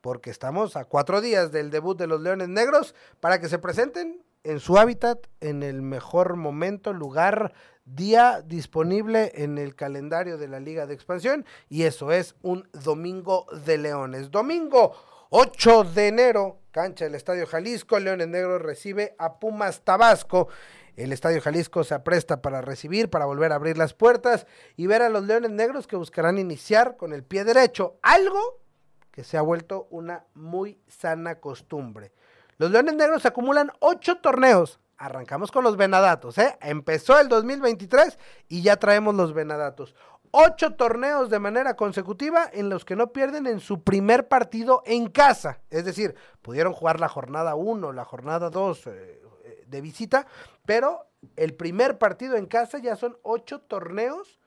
Porque 0.02 0.32
estamos 0.32 0.76
a 0.76 0.86
cuatro 0.86 1.22
días 1.22 1.52
del 1.52 1.70
debut 1.70 1.96
de 1.96 2.08
los 2.08 2.22
Leones 2.22 2.50
Negros 2.50 2.96
para 3.20 3.40
que 3.40 3.48
se 3.48 3.60
presenten 3.60 4.24
en 4.44 4.60
su 4.60 4.80
hábitat 4.80 5.28
en 5.40 5.62
el 5.62 5.84
mejor 5.84 6.38
momento, 6.38 6.92
lugar, 6.92 7.54
día 7.86 8.42
disponible 8.42 9.32
en 9.36 9.60
el 9.60 9.76
calendario 9.76 10.40
de 10.40 10.48
la 10.48 10.60
Liga 10.60 10.88
de 10.88 10.96
Expansión 10.96 11.46
y 11.70 11.84
eso 11.84 12.12
es 12.12 12.34
un 12.42 12.68
domingo 12.72 13.46
de 13.64 13.78
Leones. 13.78 14.32
Domingo 14.32 14.96
8 15.36 15.86
de 15.96 16.10
enero, 16.10 16.60
cancha 16.70 17.06
del 17.06 17.16
Estadio 17.16 17.48
Jalisco, 17.48 17.98
Leones 17.98 18.28
Negros 18.28 18.62
recibe 18.62 19.16
a 19.18 19.40
Pumas 19.40 19.82
Tabasco. 19.82 20.48
El 20.96 21.12
Estadio 21.12 21.42
Jalisco 21.42 21.84
se 21.84 21.96
apresta 21.96 22.44
para 22.44 22.62
recibir, 22.62 23.10
para 23.10 23.26
volver 23.26 23.52
a 23.52 23.56
abrir 23.56 23.76
las 23.76 23.96
puertas 23.96 24.46
y 24.78 24.86
ver 24.86 25.02
a 25.02 25.10
los 25.10 25.24
Leones 25.24 25.50
Negros 25.50 25.88
que 25.88 25.96
buscarán 25.96 26.38
iniciar 26.38 26.98
con 26.98 27.14
el 27.14 27.24
pie 27.24 27.46
derecho, 27.46 27.98
algo 28.04 28.62
que 29.10 29.24
se 29.24 29.36
ha 29.36 29.42
vuelto 29.42 29.88
una 29.90 30.24
muy 30.36 30.80
sana 30.88 31.40
costumbre. 31.40 32.12
Los 32.60 32.70
Leones 32.70 32.94
Negros 32.94 33.26
acumulan 33.26 33.72
ocho 33.80 34.18
torneos. 34.18 34.80
Arrancamos 34.98 35.52
con 35.52 35.64
los 35.64 35.78
Venadatos, 35.78 36.38
¿eh? 36.38 36.60
Empezó 36.62 37.20
el 37.20 37.28
2023 37.28 38.20
y 38.50 38.62
ya 38.62 38.76
traemos 38.78 39.16
los 39.16 39.34
Venadatos 39.34 39.96
ocho 40.36 40.74
torneos 40.74 41.30
de 41.30 41.38
manera 41.38 41.76
consecutiva 41.76 42.50
en 42.52 42.68
los 42.68 42.86
que 42.86 42.96
no 42.96 43.14
pierden 43.14 43.46
en 43.46 43.60
su 43.60 43.84
primer 43.84 44.28
partido 44.28 44.82
en 44.88 45.08
casa. 45.08 45.60
Es 45.70 45.86
decir, 45.86 46.16
pudieron 46.42 46.74
jugar 46.74 47.00
la 47.00 47.08
jornada 47.08 47.54
1, 47.54 47.94
la 47.94 48.04
jornada 48.04 48.50
2 48.50 48.88
eh, 48.88 49.22
eh, 49.44 49.64
de 49.68 49.82
visita, 49.82 50.26
pero 50.66 51.06
el 51.36 51.54
primer 51.54 52.00
partido 52.00 52.36
en 52.36 52.48
casa 52.48 52.80
ya 52.80 52.96
son 52.96 53.16
ocho 53.22 53.60
torneos 53.62 54.40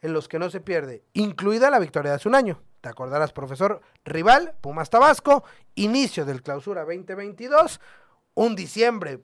en 0.00 0.14
los 0.14 0.26
que 0.26 0.38
no 0.38 0.48
se 0.48 0.60
pierde, 0.60 1.04
incluida 1.12 1.70
la 1.70 1.80
victoria 1.80 2.12
de 2.12 2.16
hace 2.16 2.28
un 2.28 2.34
año. 2.34 2.62
Te 2.80 2.88
acordarás, 2.88 3.32
profesor, 3.34 3.82
rival, 4.06 4.54
Pumas 4.62 4.88
Tabasco, 4.88 5.44
inicio 5.74 6.24
del 6.24 6.42
clausura 6.42 6.82
2022, 6.86 7.78
un 8.34 8.56
diciembre 8.56 9.20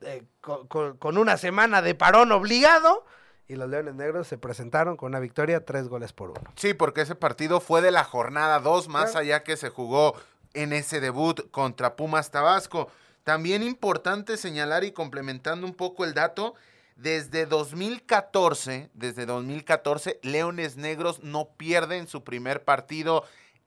eh, 0.00 0.24
con 0.40 1.18
una 1.18 1.36
semana 1.36 1.82
de 1.82 1.94
parón 1.94 2.32
obligado 2.32 3.04
y 3.48 3.56
los 3.56 3.68
Leones 3.68 3.94
Negros 3.94 4.28
se 4.28 4.38
presentaron 4.38 4.96
con 4.96 5.08
una 5.08 5.20
victoria, 5.20 5.64
tres 5.64 5.88
goles 5.88 6.12
por 6.12 6.30
uno. 6.30 6.52
Sí, 6.56 6.74
porque 6.74 7.02
ese 7.02 7.14
partido 7.14 7.60
fue 7.60 7.82
de 7.82 7.90
la 7.90 8.04
jornada 8.04 8.60
dos, 8.60 8.88
más 8.88 9.16
allá 9.16 9.42
que 9.42 9.56
se 9.56 9.68
jugó 9.68 10.14
en 10.54 10.72
ese 10.72 11.00
debut 11.00 11.50
contra 11.50 11.96
Pumas 11.96 12.30
Tabasco. 12.30 12.88
También 13.24 13.62
importante 13.62 14.36
señalar 14.36 14.84
y 14.84 14.92
complementando 14.92 15.66
un 15.66 15.74
poco 15.74 16.04
el 16.04 16.14
dato, 16.14 16.54
desde 16.96 17.46
2014, 17.46 18.90
desde 18.94 19.26
2014, 19.26 20.20
Leones 20.22 20.76
Negros 20.76 21.22
no 21.22 21.50
pierden 21.56 22.06
su 22.06 22.22
primer 22.22 22.64
partido 22.64 23.24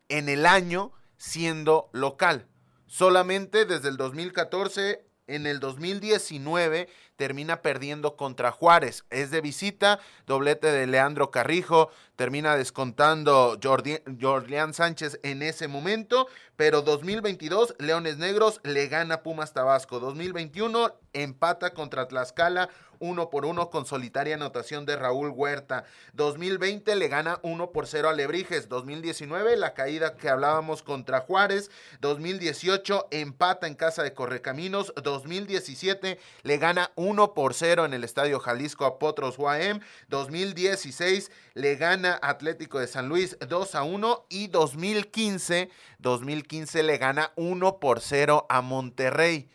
en 0.10 0.30
el 0.30 0.46
año 0.46 0.92
siendo 1.18 1.90
local. 1.92 2.48
Solamente 2.88 3.66
desde 3.66 3.90
el 3.90 3.98
2014 3.98 5.04
en 5.28 5.48
el 5.48 5.60
2019 5.60 6.88
termina 7.16 7.62
perdiendo 7.62 8.16
contra 8.16 8.52
Juárez. 8.52 9.06
Es 9.10 9.32
de 9.32 9.42
visita, 9.42 10.00
doblete 10.26 10.72
de 10.72 10.88
Leandro 10.88 11.32
Carrijo, 11.32 11.90
termina 12.16 12.56
descontando 12.56 13.58
Jordián 13.62 14.74
Sánchez 14.74 15.20
en 15.24 15.42
ese 15.42 15.68
momento, 15.68 16.28
pero 16.56 16.82
2022 16.82 17.76
Leones 17.80 18.18
Negros 18.18 18.62
le 18.64 18.88
gana 18.88 19.24
Pumas 19.24 19.54
Tabasco. 19.54 20.00
2021 20.00 20.94
empata 21.14 21.74
contra 21.74 22.08
Tlaxcala 22.08 22.70
uno 23.00 23.30
por 23.30 23.46
uno 23.46 23.70
con 23.70 23.86
solitaria 23.86 24.36
anotación 24.36 24.86
de 24.86 24.96
Raúl 24.96 25.30
Huerta. 25.30 25.86
2020 26.14 26.96
le 26.96 27.08
gana 27.08 27.40
1 27.44 27.72
por 27.72 27.88
0 27.88 28.10
a 28.10 28.14
Lebrijes. 28.14 28.70
2019 28.70 29.56
la 29.58 29.74
caída 29.74 30.16
que 30.16 30.30
hablábamos 30.30 30.84
contra 30.84 31.22
Juárez. 31.22 31.72
2018 32.02 33.08
empata 33.12 33.68
en 33.68 33.76
casa 33.76 34.04
de 34.04 34.14
Correcaminos. 34.14 34.94
2017 35.02 36.20
le 36.44 36.58
gana 36.58 36.92
1 37.06 37.34
por 37.34 37.54
0 37.54 37.86
en 37.86 37.94
el 37.94 38.04
Estadio 38.04 38.40
Jalisco 38.40 38.86
a 38.86 38.98
Potros 38.98 39.38
UAM. 39.38 39.80
2016 40.10 41.32
le 41.54 41.76
gana 41.76 42.20
Atlético 42.22 42.80
de 42.80 42.88
San 42.88 43.08
Luis 43.08 43.38
2 43.48 43.76
a 43.76 43.84
1 43.84 44.26
y 44.30 44.48
2015 44.48 45.70
2015 46.00 46.84
le 46.84 46.98
gana 46.98 47.32
1 47.36 47.80
por 47.80 48.02
0 48.02 48.48
a 48.50 48.62
Monterrey 48.62 49.50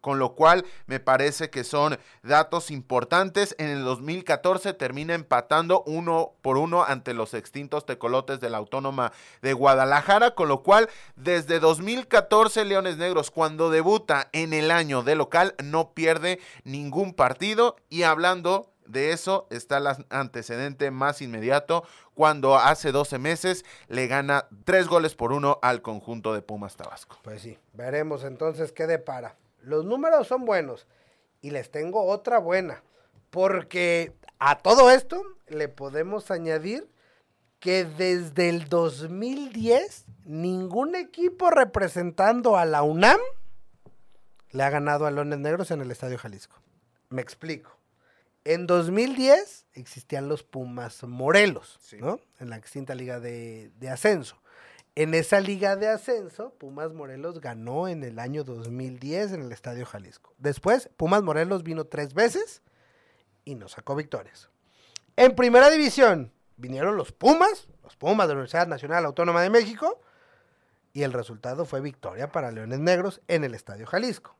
con 0.00 0.18
lo 0.18 0.34
cual 0.34 0.64
me 0.86 1.00
parece 1.00 1.50
que 1.50 1.64
son 1.64 1.98
datos 2.22 2.70
importantes. 2.70 3.54
En 3.58 3.68
el 3.68 3.84
2014 3.84 4.72
termina 4.74 5.14
empatando 5.14 5.82
uno 5.86 6.32
por 6.42 6.56
uno 6.56 6.84
ante 6.84 7.14
los 7.14 7.34
extintos 7.34 7.86
tecolotes 7.86 8.40
de 8.40 8.50
la 8.50 8.58
Autónoma 8.58 9.12
de 9.42 9.52
Guadalajara, 9.52 10.34
con 10.34 10.48
lo 10.48 10.62
cual 10.62 10.88
desde 11.16 11.60
2014 11.60 12.64
Leones 12.64 12.96
Negros 12.96 13.30
cuando 13.30 13.70
debuta 13.70 14.28
en 14.32 14.52
el 14.52 14.70
año 14.70 15.02
de 15.02 15.14
local 15.14 15.54
no 15.62 15.92
pierde 15.92 16.40
ningún 16.64 17.14
partido 17.14 17.76
y 17.88 18.02
hablando 18.02 18.72
de 18.86 19.12
eso 19.12 19.46
está 19.50 19.78
el 19.78 19.88
antecedente 20.10 20.90
más 20.90 21.20
inmediato 21.20 21.84
cuando 22.14 22.56
hace 22.56 22.92
12 22.92 23.18
meses 23.18 23.64
le 23.88 24.06
gana 24.06 24.46
tres 24.64 24.88
goles 24.88 25.14
por 25.14 25.32
uno 25.32 25.58
al 25.62 25.82
conjunto 25.82 26.32
de 26.32 26.42
Pumas 26.42 26.76
Tabasco. 26.76 27.18
Pues 27.22 27.42
sí, 27.42 27.58
veremos 27.72 28.24
entonces 28.24 28.72
qué 28.72 28.86
depara. 28.86 29.36
Los 29.66 29.84
números 29.84 30.28
son 30.28 30.44
buenos 30.44 30.86
y 31.40 31.50
les 31.50 31.72
tengo 31.72 32.04
otra 32.04 32.38
buena, 32.38 32.84
porque 33.30 34.12
a 34.38 34.58
todo 34.58 34.92
esto 34.92 35.20
le 35.48 35.66
podemos 35.66 36.30
añadir 36.30 36.88
que 37.58 37.84
desde 37.84 38.48
el 38.48 38.68
2010 38.68 40.04
ningún 40.24 40.94
equipo 40.94 41.50
representando 41.50 42.56
a 42.56 42.64
la 42.64 42.84
UNAM 42.84 43.18
le 44.52 44.62
ha 44.62 44.70
ganado 44.70 45.04
a 45.04 45.10
Leones 45.10 45.40
Negros 45.40 45.72
en 45.72 45.80
el 45.80 45.90
Estadio 45.90 46.16
Jalisco. 46.16 46.54
Me 47.08 47.20
explico. 47.20 47.76
En 48.44 48.68
2010 48.68 49.66
existían 49.72 50.28
los 50.28 50.44
Pumas 50.44 51.02
Morelos, 51.02 51.80
¿no? 51.98 52.20
En 52.38 52.50
la 52.50 52.56
extinta 52.56 52.94
liga 52.94 53.18
de, 53.18 53.72
ascenso. 53.90 54.40
En 54.98 55.12
esa 55.12 55.40
liga 55.40 55.76
de 55.76 55.88
ascenso, 55.88 56.54
Pumas 56.54 56.94
Morelos 56.94 57.42
ganó 57.42 57.86
en 57.86 58.02
el 58.02 58.18
año 58.18 58.44
2010 58.44 59.32
en 59.32 59.42
el 59.42 59.52
Estadio 59.52 59.84
Jalisco. 59.84 60.32
Después, 60.38 60.88
Pumas 60.96 61.22
Morelos 61.22 61.62
vino 61.62 61.84
tres 61.84 62.14
veces 62.14 62.62
y 63.44 63.56
nos 63.56 63.72
sacó 63.72 63.94
victorias. 63.94 64.48
En 65.16 65.36
primera 65.36 65.68
división 65.68 66.32
vinieron 66.56 66.96
los 66.96 67.12
Pumas, 67.12 67.68
los 67.82 67.94
Pumas 67.94 68.26
de 68.26 68.32
la 68.32 68.38
Universidad 68.38 68.68
Nacional 68.68 69.04
Autónoma 69.04 69.42
de 69.42 69.50
México, 69.50 70.00
y 70.94 71.02
el 71.02 71.12
resultado 71.12 71.66
fue 71.66 71.82
victoria 71.82 72.32
para 72.32 72.50
Leones 72.50 72.80
Negros 72.80 73.20
en 73.28 73.44
el 73.44 73.54
Estadio 73.54 73.86
Jalisco. 73.86 74.34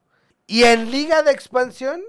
Y 0.47 0.63
en 0.63 0.91
liga 0.91 1.23
de 1.23 1.33
expansión 1.33 2.03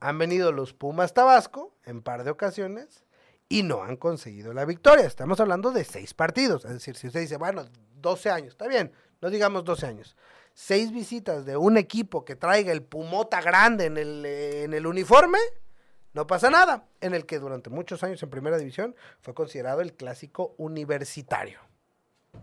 han 0.00 0.16
venido 0.16 0.52
los 0.52 0.72
Pumas 0.72 1.12
Tabasco 1.12 1.74
en 1.84 2.00
par 2.00 2.24
de 2.24 2.30
ocasiones 2.30 3.04
y 3.50 3.64
no 3.64 3.82
han 3.82 3.96
conseguido 3.96 4.54
la 4.54 4.64
victoria. 4.64 5.04
Estamos 5.04 5.40
hablando 5.40 5.72
de 5.72 5.84
seis 5.84 6.14
partidos. 6.14 6.64
Es 6.64 6.72
decir, 6.72 6.96
si 6.96 7.08
usted 7.08 7.20
dice, 7.20 7.36
bueno, 7.36 7.66
12 8.00 8.30
años, 8.30 8.48
está 8.48 8.68
bien, 8.68 8.92
no 9.20 9.30
digamos 9.30 9.64
12 9.64 9.86
años. 9.86 10.16
Seis 10.52 10.92
visitas 10.92 11.46
de 11.46 11.56
un 11.56 11.76
equipo 11.76 12.24
que 12.24 12.36
traiga 12.36 12.72
el 12.72 12.82
Pumota 12.82 13.40
grande 13.40 13.86
en 13.86 13.96
el, 13.96 14.26
en 14.26 14.74
el 14.74 14.86
uniforme, 14.86 15.38
no 16.12 16.26
pasa 16.26 16.50
nada. 16.50 16.84
En 17.00 17.14
el 17.14 17.24
que 17.24 17.38
durante 17.38 17.70
muchos 17.70 18.02
años 18.02 18.22
en 18.22 18.30
primera 18.30 18.58
división 18.58 18.96
fue 19.20 19.32
considerado 19.32 19.80
el 19.80 19.94
clásico 19.94 20.54
universitario. 20.58 21.60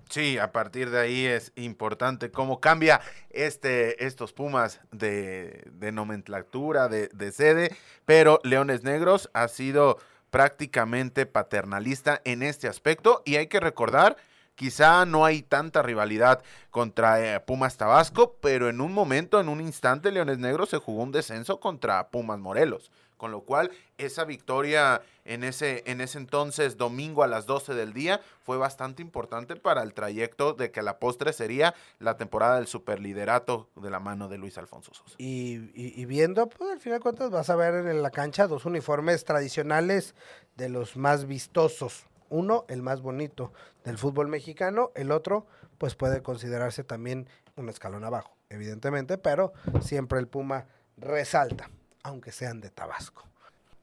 Sí, 0.10 0.38
a 0.38 0.52
partir 0.52 0.90
de 0.90 1.00
ahí 1.00 1.26
es 1.26 1.52
importante 1.56 2.32
cómo 2.32 2.60
cambia 2.60 3.02
este, 3.30 4.06
estos 4.06 4.34
Pumas 4.34 4.80
de, 4.92 5.70
nomenclatura, 5.94 6.88
de, 6.88 7.32
sede, 7.32 7.76
pero 8.06 8.40
Leones 8.44 8.84
Negros 8.84 9.30
ha 9.34 9.48
sido 9.48 9.98
prácticamente 10.30 11.26
paternalista 11.26 12.22
en 12.26 12.44
este 12.44 12.68
aspecto 12.68 13.22
y 13.26 13.36
hay 13.36 13.48
que 13.48 13.60
recordar 13.60 14.18
Quizá 14.58 15.06
no 15.06 15.24
hay 15.24 15.44
tanta 15.44 15.84
rivalidad 15.84 16.42
contra 16.72 17.36
eh, 17.36 17.40
Pumas 17.42 17.78
Tabasco, 17.78 18.38
pero 18.42 18.70
en 18.70 18.82
un 18.82 18.92
momento, 18.92 19.40
en 19.40 19.50
un 19.50 19.62
instante, 19.62 20.12
Leones 20.12 20.40
Negros 20.40 20.70
se 20.70 20.80
jugó 20.80 21.04
un 21.04 21.12
descenso 21.12 21.60
contra 21.60 22.10
Pumas 22.10 22.40
Morelos. 22.40 22.92
Con 23.18 23.32
lo 23.32 23.42
cual, 23.42 23.70
esa 24.00 24.26
victoria 24.26 25.04
en 25.26 25.44
ese, 25.44 25.84
en 25.86 26.02
ese 26.02 26.18
entonces, 26.18 26.76
domingo 26.76 27.22
a 27.22 27.28
las 27.28 27.46
12 27.46 27.76
del 27.76 27.94
día, 27.94 28.20
fue 28.42 28.58
bastante 28.58 29.04
importante 29.04 29.58
para 29.58 29.84
el 29.84 29.94
trayecto 29.94 30.54
de 30.54 30.72
que 30.72 30.82
la 30.82 30.98
postre 30.98 31.34
sería 31.34 31.76
la 32.00 32.18
temporada 32.18 32.56
del 32.56 32.66
superliderato 32.66 33.70
de 33.76 33.92
la 33.92 34.00
mano 34.00 34.28
de 34.28 34.40
Luis 34.40 34.58
Alfonso 34.58 34.92
Sosa. 34.92 35.16
Y, 35.20 36.06
viendo, 36.06 36.48
pues 36.48 36.72
al 36.72 36.80
final 36.80 36.98
de 36.98 37.04
cuentas 37.04 37.30
vas 37.30 37.52
a 37.52 37.56
ver 37.56 37.86
en 37.86 38.02
la 38.02 38.10
cancha 38.10 38.48
dos 38.48 38.66
uniformes 38.66 39.24
tradicionales 39.24 40.16
de 40.56 40.70
los 40.70 40.98
más 40.98 41.28
vistosos 41.28 42.08
uno, 42.30 42.66
el 42.68 42.82
más 42.82 43.02
bonito 43.02 43.54
del 43.84 43.98
fútbol 43.98 44.28
mexicano, 44.28 44.92
el 44.96 45.12
otro, 45.12 45.46
pues 45.78 45.96
puede 45.96 46.22
considerarse 46.22 46.84
también 46.84 47.28
un 47.56 47.70
escalón 47.70 48.04
abajo, 48.04 48.36
evidentemente, 48.50 49.18
pero 49.18 49.54
siempre 49.82 50.20
el 50.20 50.28
Puma 50.28 50.66
resalta, 50.98 51.70
aunque 52.04 52.32
sean 52.32 52.62
de 52.62 52.70
Tabasco. 52.70 53.24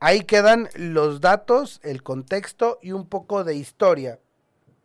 Ahí 0.00 0.22
quedan 0.22 0.68
los 0.74 1.20
datos, 1.20 1.80
el 1.82 2.02
contexto 2.02 2.78
y 2.82 2.92
un 2.92 3.06
poco 3.06 3.44
de 3.44 3.54
historia. 3.54 4.18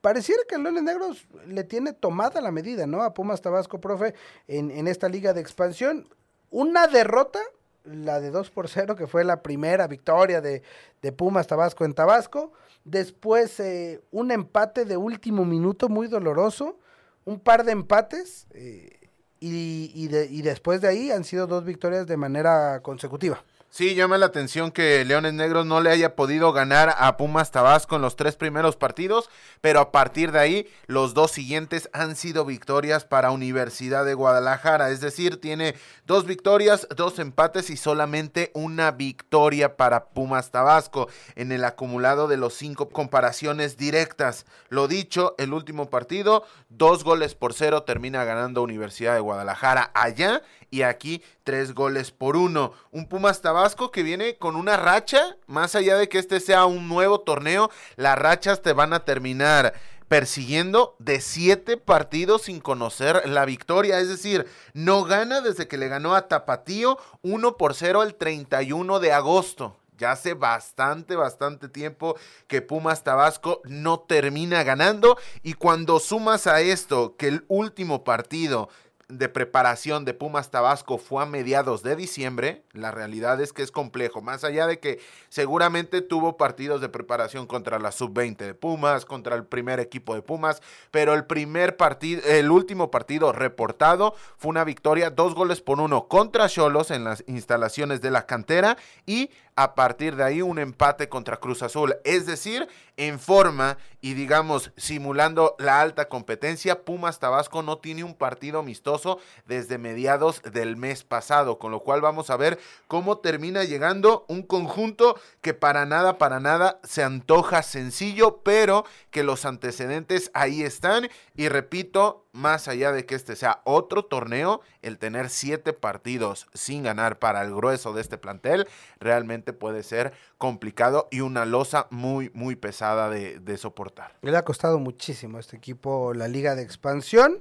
Pareciera 0.02 0.42
que 0.48 0.58
Leones 0.58 0.84
Negros 0.84 1.28
le 1.46 1.66
tiene 1.66 1.92
tomada 1.92 2.40
la 2.40 2.52
medida, 2.52 2.88
¿no? 2.88 3.04
A 3.04 3.14
Pumas 3.14 3.42
Tabasco, 3.42 3.82
profe, 3.82 4.14
en, 4.48 4.72
en 4.72 4.88
esta 4.88 5.10
liga 5.10 5.34
de 5.34 5.42
expansión. 5.42 6.08
Una 6.52 6.88
derrota, 6.88 7.40
la 7.84 8.20
de 8.20 8.32
2 8.32 8.50
por 8.52 8.68
0, 8.68 8.96
que 8.96 9.08
fue 9.08 9.24
la 9.24 9.42
primera 9.42 9.88
victoria 9.88 10.42
de, 10.42 10.64
de 11.02 11.12
Pumas 11.12 11.48
Tabasco 11.48 11.86
en 11.86 11.94
Tabasco 11.94 12.52
Después 12.86 13.60
eh, 13.60 14.02
un 14.12 14.32
empate 14.32 14.86
de 14.86 14.98
último 14.98 15.46
minuto 15.46 15.90
muy 15.90 16.08
doloroso. 16.08 16.80
Un 17.26 17.40
par 17.40 17.64
de 17.64 17.72
empates. 17.74 18.48
Eh, 18.52 18.96
y, 19.42 19.92
y 19.96 20.42
después 20.42 20.82
de 20.82 20.90
ahí 20.90 21.12
han 21.12 21.24
sido 21.24 21.48
dos 21.48 21.64
victorias 21.64 22.08
de 22.08 22.18
manera 22.18 22.82
consecutiva. 22.82 23.44
Sí, 23.72 23.94
llama 23.94 24.18
la 24.18 24.26
atención 24.26 24.72
que 24.72 25.06
Leones 25.06 25.36
Negros 25.36 25.64
no 25.64 25.80
le 25.80 25.92
haya 25.92 26.16
podido 26.16 26.52
ganar 26.52 26.96
a 26.98 27.18
Pumas 27.18 27.52
Tabasco 27.52 27.96
en 27.96 28.02
los 28.02 28.16
tres 28.16 28.36
primeros 28.36 28.76
partidos, 28.76 29.30
pero 29.62 29.80
a 29.80 29.92
partir 29.92 30.32
de 30.32 30.40
ahí 30.40 30.68
los 30.88 31.14
dos 31.14 31.30
siguientes 31.30 31.88
han 31.94 32.16
sido 32.16 32.46
victorias 32.46 33.06
para 33.06 33.30
Universidad 33.30 34.06
de 34.06 34.16
Guadalajara, 34.16 34.90
es 34.90 35.02
decir, 35.02 35.40
tiene 35.40 35.76
dos 36.08 36.26
victorias, 36.26 36.88
dos 36.96 37.20
empates 37.20 37.70
y 37.70 37.78
solamente 37.78 38.50
una 38.56 38.90
victoria 38.90 39.78
para 39.78 40.06
Pumas 40.06 40.50
Tabasco 40.50 41.08
en 41.36 41.52
el 41.52 41.64
acumulado 41.64 42.28
de 42.28 42.38
los 42.38 42.56
cinco 42.56 42.90
comparaciones 42.90 43.78
directas. 43.78 44.48
Lo 44.70 44.88
dicho, 44.88 45.36
el 45.38 45.54
último 45.54 45.92
partido, 45.92 46.44
dos 46.70 47.04
goles 47.04 47.36
por 47.36 47.54
cero 47.54 47.84
termina 47.84 48.24
ganando 48.24 48.64
Universidad 48.64 49.14
de 49.14 49.20
Guadalajara 49.20 49.92
allá 49.94 50.42
y 50.72 50.84
aquí 50.84 51.24
tres 51.44 51.74
goles 51.74 52.12
por 52.12 52.36
uno. 52.36 52.74
Un 52.92 53.08
Pumas 53.08 53.42
Tabasco 53.42 53.92
que 53.92 54.04
viene 54.04 54.38
con 54.38 54.56
una 54.56 54.78
racha, 54.78 55.38
más 55.48 55.76
allá 55.76 55.98
de 55.98 56.10
que 56.10 56.20
este 56.20 56.40
sea 56.40 56.66
un 56.66 56.88
nuevo 56.88 57.22
torneo, 57.22 57.70
las 57.96 58.18
rachas 58.18 58.62
te 58.62 58.74
van 58.74 58.94
a 58.94 59.06
terminar 59.06 59.74
persiguiendo 60.10 60.96
de 61.00 61.22
siete 61.22 61.78
partidos 61.78 62.44
sin 62.44 62.60
conocer 62.60 63.30
la 63.30 63.46
victoria. 63.46 64.00
Es 64.00 64.10
decir, 64.10 64.48
no 64.74 65.04
gana 65.04 65.40
desde 65.40 65.68
que 65.68 65.78
le 65.78 65.88
ganó 65.88 66.16
a 66.16 66.28
Tapatío 66.28 66.98
1 67.22 67.58
por 67.58 67.76
0 67.76 68.04
el 68.04 68.16
31 68.16 69.00
de 69.00 69.14
agosto. 69.14 69.78
Ya 70.00 70.14
hace 70.14 70.34
bastante, 70.34 71.18
bastante 71.18 71.68
tiempo 71.68 72.16
que 72.48 72.62
Pumas 72.62 73.04
Tabasco 73.04 73.62
no 73.66 74.00
termina 74.00 74.64
ganando. 74.64 75.18
Y 75.44 75.54
cuando 75.54 76.00
sumas 76.00 76.48
a 76.48 76.62
esto 76.62 77.16
que 77.18 77.28
el 77.28 77.46
último 77.50 78.04
partido 78.06 78.70
de 79.10 79.28
preparación 79.28 80.06
de 80.06 80.14
Pumas 80.14 80.52
Tabasco 80.52 80.98
fue 81.00 81.24
a 81.24 81.26
mediados 81.26 81.82
de 81.84 81.96
diciembre, 81.96 82.64
la 82.80 82.92
realidad 82.92 83.40
es 83.42 83.54
que 83.54 83.64
es 83.64 83.72
complejo, 83.72 84.22
más 84.22 84.44
allá 84.44 84.68
de 84.68 84.80
que 84.80 85.00
seguramente 85.30 86.02
tuvo 86.02 86.38
partidos 86.38 86.82
de 86.82 86.90
preparación 86.90 87.48
contra 87.48 87.80
la 87.80 87.92
sub-20 87.92 88.38
de 88.38 88.54
Pumas, 88.54 89.06
contra 89.06 89.36
el 89.36 89.46
primer 89.46 89.80
equipo 89.80 90.16
de 90.16 90.22
Pumas, 90.22 90.62
pero 90.92 91.14
el 91.14 91.26
primer 91.26 91.78
partido, 91.78 92.22
el 92.26 92.52
último 92.52 92.92
partido 92.92 93.32
reportado 93.32 94.16
fue 94.38 94.50
una 94.50 94.64
victoria, 94.64 95.10
dos 95.10 95.36
goles 95.36 95.62
por 95.62 95.80
uno 95.80 96.08
contra 96.08 96.50
Cholos 96.50 96.92
en 96.92 97.04
las 97.04 97.24
instalaciones 97.28 98.02
de 98.02 98.12
la 98.12 98.26
cantera 98.26 98.78
y 99.06 99.30
a 99.60 99.76
partir 99.76 100.16
de 100.16 100.24
ahí 100.24 100.42
un 100.42 100.58
empate 100.58 101.10
contra 101.10 101.36
Cruz 101.36 101.64
Azul. 101.64 101.98
Es 102.06 102.26
decir, 102.26 102.70
en 102.96 103.20
forma 103.20 103.78
y 104.00 104.14
digamos 104.14 104.72
simulando 104.78 105.56
la 105.60 105.82
alta 105.82 106.08
competencia, 106.08 106.84
Pumas 106.84 107.20
Tabasco 107.20 107.62
no 107.62 107.78
tiene 107.78 108.06
un 108.06 108.14
partido 108.14 108.60
amistoso 108.60 109.20
desde 109.46 109.78
mediados 109.78 110.42
del 110.44 110.78
mes 110.78 111.04
pasado, 111.04 111.60
con 111.60 111.72
lo 111.72 111.82
cual 111.82 112.00
vamos 112.00 112.30
a 112.30 112.38
ver 112.38 112.58
cómo 112.88 113.20
termina 113.20 113.64
llegando 113.64 114.26
un 114.28 114.44
conjunto 114.44 115.20
que 115.42 115.54
para 115.54 115.86
nada, 115.86 116.18
para 116.18 116.40
nada 116.40 116.80
se 116.84 117.04
antoja 117.04 117.64
sencillo, 117.64 118.42
pero 118.44 118.86
que 119.12 119.24
los 119.24 119.46
antecedentes 119.46 120.32
ahí 120.34 120.64
están 120.64 121.10
y 121.36 121.50
repito, 121.50 122.26
más 122.32 122.68
allá 122.68 122.92
de 122.92 123.06
que 123.06 123.16
este 123.16 123.36
sea 123.36 123.62
otro 123.64 124.06
torneo, 124.06 124.62
el 124.82 124.98
tener 124.98 125.30
siete 125.30 125.74
partidos 125.74 126.48
sin 126.54 126.84
ganar 126.84 127.20
para 127.20 127.42
el 127.42 127.54
grueso 127.54 127.94
de 127.94 128.02
este 128.02 128.18
plantel 128.18 128.68
realmente 129.00 129.54
puede 129.54 129.84
ser 129.84 130.14
complicado 130.38 131.08
y 131.12 131.22
una 131.22 131.46
losa 131.46 131.88
muy, 131.90 132.32
muy 132.34 132.56
pesada 132.56 133.10
de, 133.10 133.58
soportar. 133.58 134.16
Le 134.22 134.36
ha 134.38 134.46
costado 134.46 134.80
muchísimo 134.80 135.38
a 135.38 135.40
este 135.42 135.58
equipo 135.58 136.14
la 136.14 136.28
liga 136.28 136.56
de 136.56 136.62
expansión. 136.62 137.40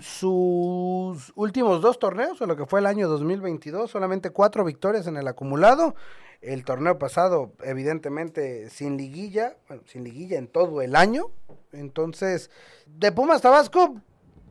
Sus 0.00 1.32
últimos 1.34 1.80
dos 1.80 1.98
torneos, 1.98 2.40
o 2.40 2.46
lo 2.46 2.56
que 2.56 2.66
fue 2.66 2.80
el 2.80 2.86
año 2.86 3.08
2022, 3.08 3.90
solamente 3.90 4.30
cuatro 4.30 4.64
victorias 4.64 5.06
en 5.06 5.16
el 5.16 5.28
acumulado. 5.28 5.94
El 6.40 6.64
torneo 6.64 6.98
pasado, 6.98 7.52
evidentemente, 7.62 8.70
sin 8.70 8.96
liguilla, 8.96 9.56
bueno, 9.68 9.82
sin 9.86 10.04
liguilla 10.04 10.38
en 10.38 10.48
todo 10.48 10.80
el 10.80 10.96
año. 10.96 11.26
Entonces, 11.72 12.50
de 12.86 13.12
Pumas 13.12 13.42
Tabasco, 13.42 13.96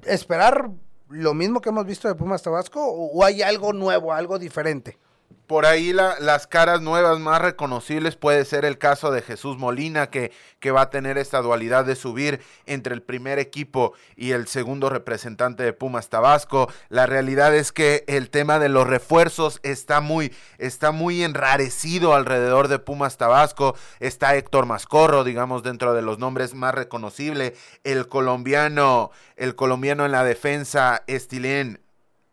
esperar 0.06 0.70
lo 1.10 1.34
mismo 1.34 1.62
que 1.62 1.70
hemos 1.70 1.86
visto 1.86 2.08
de 2.08 2.16
Pumas 2.16 2.44
Tabasco 2.44 2.86
o 2.86 3.24
hay 3.26 3.42
algo 3.42 3.74
nuevo, 3.74 4.14
algo 4.14 4.38
diferente? 4.38 4.98
Por 5.50 5.66
ahí 5.66 5.94
las 5.94 6.46
caras 6.46 6.80
nuevas 6.80 7.20
más 7.20 7.42
reconocibles 7.42 8.16
puede 8.16 8.46
ser 8.46 8.66
el 8.66 8.78
caso 8.78 9.10
de 9.10 9.24
Jesús 9.24 9.58
Molina, 9.58 10.12
que, 10.12 10.32
que 10.60 10.70
va 10.70 10.82
a 10.82 10.90
tener 10.92 11.18
esta 11.18 11.42
dualidad 11.42 11.86
de 11.86 11.96
subir 11.96 12.40
entre 12.68 12.94
el 12.94 13.02
primer 13.02 13.40
equipo 13.40 13.94
y 14.16 14.34
el 14.34 14.46
segundo 14.46 14.92
representante 14.92 15.64
de 15.64 15.74
Pumas 15.74 16.10
Tabasco. 16.10 16.72
La 16.90 17.08
realidad 17.08 17.56
es 17.56 17.72
que 17.72 18.04
el 18.06 18.30
tema 18.30 18.60
de 18.60 18.70
los 18.70 18.86
refuerzos 18.86 19.60
está 19.64 20.02
muy, 20.02 20.36
está 20.60 20.92
muy 20.92 21.24
enrarecido 21.24 22.14
alrededor 22.14 22.68
de 22.68 22.78
Pumas 22.78 23.18
Tabasco. 23.18 23.76
Está 24.00 24.36
Héctor 24.36 24.68
Mascorro, 24.68 25.24
digamos, 25.24 25.64
dentro 25.64 25.96
de 25.96 26.04
los 26.04 26.20
nombres 26.20 26.54
más 26.54 26.76
reconocibles. 26.76 27.54
El 27.84 28.08
colombiano, 28.08 29.10
el 29.36 29.56
colombiano 29.56 30.06
en 30.06 30.12
la 30.12 30.24
defensa, 30.24 31.02
Estilén 31.08 31.80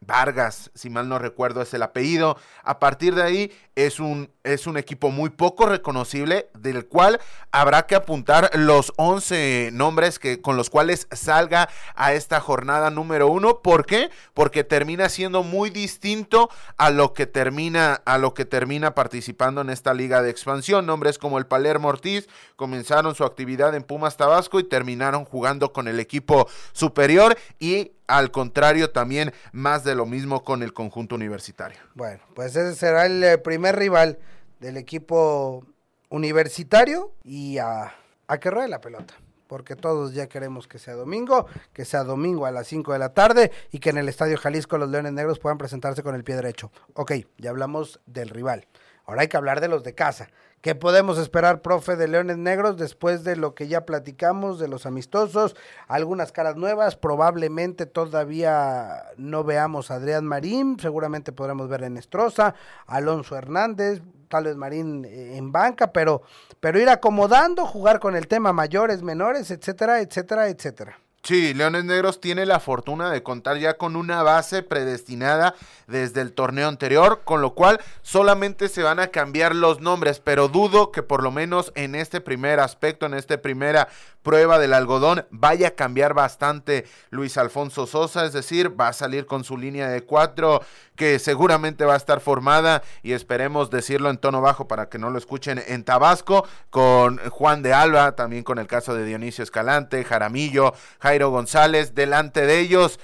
Vargas, 0.06 0.70
si 0.74 0.88
mal 0.88 1.08
no 1.08 1.18
recuerdo 1.18 1.62
es 1.62 1.74
el 1.74 1.82
apellido. 1.82 2.38
A 2.62 2.78
partir 2.78 3.14
de 3.14 3.22
ahí 3.22 3.52
es 3.76 4.00
un, 4.00 4.30
es 4.42 4.66
un 4.66 4.78
equipo 4.78 5.10
muy 5.10 5.28
poco 5.28 5.66
reconocible 5.66 6.48
del 6.58 6.86
cual 6.86 7.20
habrá 7.52 7.86
que 7.86 7.94
apuntar 7.94 8.50
los 8.54 8.92
11 8.96 9.70
nombres 9.74 10.18
que, 10.18 10.40
con 10.40 10.56
los 10.56 10.70
cuales 10.70 11.06
salga 11.12 11.68
a 11.94 12.14
esta 12.14 12.40
jornada 12.40 12.90
número 12.90 13.28
uno. 13.28 13.60
¿Por 13.60 13.84
qué? 13.84 14.10
Porque 14.32 14.64
termina 14.64 15.10
siendo 15.10 15.42
muy 15.42 15.68
distinto 15.68 16.48
a 16.78 16.90
lo 16.90 17.12
que 17.12 17.26
termina, 17.26 18.00
a 18.06 18.16
lo 18.16 18.32
que 18.32 18.46
termina 18.46 18.94
participando 18.94 19.60
en 19.60 19.68
esta 19.68 19.92
liga 19.92 20.22
de 20.22 20.30
expansión. 20.30 20.86
Nombres 20.86 21.18
como 21.18 21.38
el 21.38 21.46
Palermo 21.46 21.88
Ortiz 21.88 22.28
comenzaron 22.56 23.14
su 23.14 23.24
actividad 23.24 23.74
en 23.74 23.82
Pumas 23.82 24.16
Tabasco 24.16 24.58
y 24.58 24.64
terminaron 24.64 25.26
jugando 25.26 25.74
con 25.74 25.86
el 25.86 26.00
equipo 26.00 26.48
superior 26.72 27.36
y 27.58 27.92
al 28.06 28.30
contrario, 28.30 28.90
también 28.90 29.32
más 29.52 29.84
de 29.84 29.94
lo 29.94 30.06
mismo 30.06 30.44
con 30.44 30.62
el 30.62 30.72
conjunto 30.72 31.14
universitario. 31.14 31.78
Bueno, 31.94 32.20
pues 32.34 32.54
ese 32.54 32.74
será 32.74 33.06
el 33.06 33.22
eh, 33.22 33.38
rival 33.72 34.18
del 34.60 34.76
equipo 34.76 35.64
universitario 36.08 37.12
y 37.24 37.58
a, 37.58 37.94
a 38.26 38.38
que 38.38 38.50
ruede 38.50 38.68
la 38.68 38.80
pelota. 38.80 39.14
Porque 39.46 39.76
todos 39.76 40.12
ya 40.12 40.26
queremos 40.26 40.66
que 40.66 40.78
sea 40.78 40.94
domingo, 40.94 41.46
que 41.72 41.84
sea 41.84 42.02
domingo 42.02 42.46
a 42.46 42.50
las 42.50 42.66
5 42.66 42.92
de 42.92 42.98
la 42.98 43.14
tarde 43.14 43.52
y 43.70 43.78
que 43.78 43.90
en 43.90 43.98
el 43.98 44.08
Estadio 44.08 44.36
Jalisco 44.36 44.76
los 44.76 44.90
Leones 44.90 45.12
Negros 45.12 45.38
puedan 45.38 45.56
presentarse 45.56 46.02
con 46.02 46.16
el 46.16 46.24
pie 46.24 46.34
derecho. 46.34 46.72
Ok, 46.94 47.12
ya 47.38 47.50
hablamos 47.50 48.00
del 48.06 48.28
rival. 48.30 48.66
Ahora 49.04 49.22
hay 49.22 49.28
que 49.28 49.36
hablar 49.36 49.60
de 49.60 49.68
los 49.68 49.84
de 49.84 49.94
casa 49.94 50.28
¿Qué 50.66 50.74
podemos 50.74 51.16
esperar, 51.18 51.62
profe, 51.62 51.94
de 51.94 52.08
Leones 52.08 52.38
Negros 52.38 52.76
después 52.76 53.22
de 53.22 53.36
lo 53.36 53.54
que 53.54 53.68
ya 53.68 53.86
platicamos, 53.86 54.58
de 54.58 54.66
los 54.66 54.84
amistosos? 54.84 55.54
Algunas 55.86 56.32
caras 56.32 56.56
nuevas, 56.56 56.96
probablemente 56.96 57.86
todavía 57.86 59.04
no 59.16 59.44
veamos 59.44 59.92
a 59.92 59.94
Adrián 59.94 60.24
Marín, 60.24 60.76
seguramente 60.80 61.30
podremos 61.30 61.68
ver 61.68 61.84
en 61.84 61.96
Estroza, 61.96 62.56
Alonso 62.88 63.36
Hernández, 63.36 64.02
tal 64.26 64.46
vez 64.46 64.56
Marín 64.56 65.04
eh, 65.04 65.36
en 65.36 65.52
banca, 65.52 65.92
pero, 65.92 66.22
pero 66.58 66.80
ir 66.80 66.88
acomodando, 66.88 67.64
jugar 67.64 68.00
con 68.00 68.16
el 68.16 68.26
tema 68.26 68.52
mayores, 68.52 69.04
menores, 69.04 69.52
etcétera, 69.52 70.00
etcétera, 70.00 70.48
etcétera. 70.48 70.98
Sí, 71.26 71.54
Leones 71.54 71.84
Negros 71.84 72.20
tiene 72.20 72.46
la 72.46 72.60
fortuna 72.60 73.10
de 73.10 73.24
contar 73.24 73.58
ya 73.58 73.76
con 73.76 73.96
una 73.96 74.22
base 74.22 74.62
predestinada 74.62 75.56
desde 75.88 76.20
el 76.20 76.32
torneo 76.32 76.68
anterior, 76.68 77.22
con 77.24 77.40
lo 77.40 77.54
cual 77.54 77.80
solamente 78.02 78.68
se 78.68 78.84
van 78.84 79.00
a 79.00 79.08
cambiar 79.08 79.52
los 79.52 79.80
nombres, 79.80 80.20
pero 80.20 80.46
dudo 80.46 80.92
que 80.92 81.02
por 81.02 81.24
lo 81.24 81.32
menos 81.32 81.72
en 81.74 81.96
este 81.96 82.20
primer 82.20 82.60
aspecto, 82.60 83.06
en 83.06 83.14
esta 83.14 83.42
primera 83.42 83.88
prueba 84.22 84.60
del 84.60 84.72
algodón, 84.72 85.26
vaya 85.30 85.68
a 85.68 85.70
cambiar 85.72 86.14
bastante 86.14 86.84
Luis 87.10 87.36
Alfonso 87.38 87.88
Sosa, 87.88 88.24
es 88.24 88.32
decir, 88.32 88.80
va 88.80 88.88
a 88.88 88.92
salir 88.92 89.26
con 89.26 89.42
su 89.42 89.56
línea 89.56 89.88
de 89.88 90.02
cuatro 90.02 90.62
que 90.94 91.18
seguramente 91.18 91.84
va 91.84 91.94
a 91.94 91.98
estar 91.98 92.20
formada 92.20 92.82
y 93.02 93.12
esperemos 93.12 93.70
decirlo 93.70 94.10
en 94.10 94.18
tono 94.18 94.40
bajo 94.40 94.66
para 94.66 94.88
que 94.88 94.98
no 94.98 95.10
lo 95.10 95.18
escuchen 95.18 95.62
en 95.66 95.84
Tabasco, 95.84 96.46
con 96.70 97.18
Juan 97.30 97.62
de 97.62 97.74
Alba, 97.74 98.16
también 98.16 98.44
con 98.44 98.58
el 98.58 98.66
caso 98.66 98.94
de 98.94 99.04
Dionisio 99.04 99.44
Escalante, 99.44 100.04
Jaramillo, 100.04 100.72
Jairo 101.16 101.30
González, 101.30 101.94
delante 101.94 102.42
de 102.42 102.60
ellos 102.60 103.00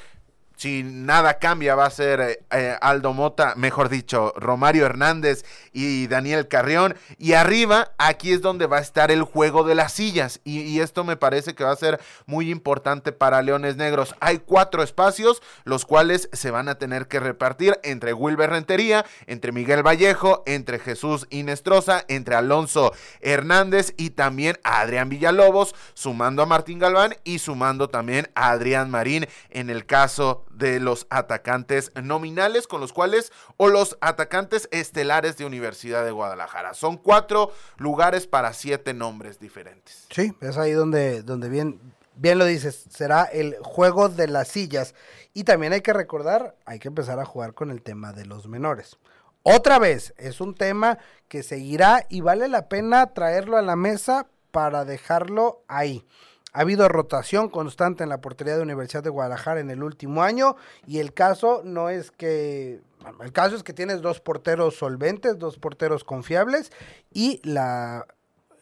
si 0.56 0.82
nada 0.82 1.38
cambia, 1.38 1.74
va 1.74 1.86
a 1.86 1.90
ser 1.90 2.20
eh, 2.20 2.44
eh, 2.50 2.76
Aldo 2.80 3.12
Mota, 3.12 3.54
mejor 3.56 3.88
dicho, 3.88 4.32
Romario 4.36 4.86
Hernández 4.86 5.44
y 5.72 6.06
Daniel 6.06 6.48
Carrión. 6.48 6.94
Y 7.18 7.32
arriba, 7.32 7.92
aquí 7.98 8.32
es 8.32 8.42
donde 8.42 8.66
va 8.66 8.78
a 8.78 8.80
estar 8.82 9.10
el 9.10 9.22
juego 9.22 9.64
de 9.64 9.74
las 9.74 9.92
sillas. 9.92 10.40
Y, 10.44 10.80
esto 10.80 11.04
me 11.04 11.16
parece 11.16 11.54
que 11.54 11.64
va 11.64 11.70
a 11.70 11.76
ser 11.76 12.00
muy 12.26 12.50
importante 12.50 13.12
para 13.12 13.42
Leones 13.42 13.76
Negros. 13.76 14.14
Hay 14.20 14.38
cuatro 14.38 14.82
espacios, 14.82 15.42
los 15.64 15.84
cuales 15.84 16.28
se 16.32 16.50
van 16.50 16.68
a 16.68 16.76
tener 16.76 17.06
que 17.08 17.20
repartir 17.20 17.78
entre 17.82 18.12
Wilber 18.12 18.50
Rentería, 18.50 19.04
entre 19.26 19.52
Miguel 19.52 19.86
Vallejo, 19.86 20.42
entre 20.46 20.78
Jesús 20.78 21.26
Inestrosa, 21.30 22.04
entre 22.08 22.34
Alonso 22.34 22.92
Hernández 23.20 23.94
y 23.96 24.10
también 24.10 24.58
a 24.64 24.80
Adrián 24.80 25.08
Villalobos, 25.08 25.74
sumando 25.94 26.42
a 26.42 26.46
Martín 26.46 26.78
Galván 26.78 27.14
y 27.24 27.38
sumando 27.38 27.88
también 27.88 28.30
a 28.34 28.50
Adrián 28.50 28.90
Marín 28.90 29.26
en 29.50 29.70
el 29.70 29.86
caso 29.86 30.44
de 30.62 30.78
los 30.78 31.08
atacantes 31.10 31.90
nominales 32.00 32.68
con 32.68 32.80
los 32.80 32.92
cuales 32.92 33.32
o 33.56 33.68
los 33.68 33.98
atacantes 34.00 34.68
estelares 34.70 35.36
de 35.36 35.44
Universidad 35.44 36.04
de 36.04 36.12
Guadalajara. 36.12 36.72
Son 36.72 36.96
cuatro 36.96 37.52
lugares 37.78 38.28
para 38.28 38.52
siete 38.52 38.94
nombres 38.94 39.40
diferentes. 39.40 40.06
Sí, 40.10 40.32
es 40.40 40.56
ahí 40.56 40.70
donde, 40.70 41.22
donde 41.22 41.48
bien, 41.48 41.80
bien 42.14 42.38
lo 42.38 42.44
dices, 42.44 42.84
será 42.88 43.24
el 43.24 43.56
juego 43.60 44.08
de 44.08 44.28
las 44.28 44.46
sillas. 44.48 44.94
Y 45.34 45.42
también 45.44 45.72
hay 45.72 45.80
que 45.80 45.92
recordar, 45.92 46.54
hay 46.64 46.78
que 46.78 46.88
empezar 46.88 47.18
a 47.18 47.24
jugar 47.24 47.54
con 47.54 47.72
el 47.72 47.82
tema 47.82 48.12
de 48.12 48.24
los 48.24 48.46
menores. 48.46 48.98
Otra 49.42 49.80
vez, 49.80 50.14
es 50.16 50.40
un 50.40 50.54
tema 50.54 50.98
que 51.26 51.42
seguirá 51.42 52.06
y 52.08 52.20
vale 52.20 52.46
la 52.46 52.68
pena 52.68 53.12
traerlo 53.12 53.56
a 53.56 53.62
la 53.62 53.74
mesa 53.74 54.28
para 54.52 54.84
dejarlo 54.84 55.64
ahí. 55.66 56.06
Ha 56.52 56.60
habido 56.60 56.88
rotación 56.88 57.48
constante 57.48 58.02
en 58.02 58.10
la 58.10 58.20
portería 58.20 58.56
de 58.56 58.62
Universidad 58.62 59.02
de 59.02 59.10
Guadalajara 59.10 59.60
en 59.60 59.70
el 59.70 59.82
último 59.82 60.22
año 60.22 60.56
y 60.86 60.98
el 60.98 61.14
caso 61.14 61.62
no 61.64 61.88
es 61.88 62.10
que 62.10 62.80
el 63.20 63.32
caso 63.32 63.56
es 63.56 63.62
que 63.62 63.72
tienes 63.72 64.02
dos 64.02 64.20
porteros 64.20 64.76
solventes, 64.76 65.38
dos 65.38 65.58
porteros 65.58 66.04
confiables 66.04 66.70
y 67.12 67.40
la 67.42 68.06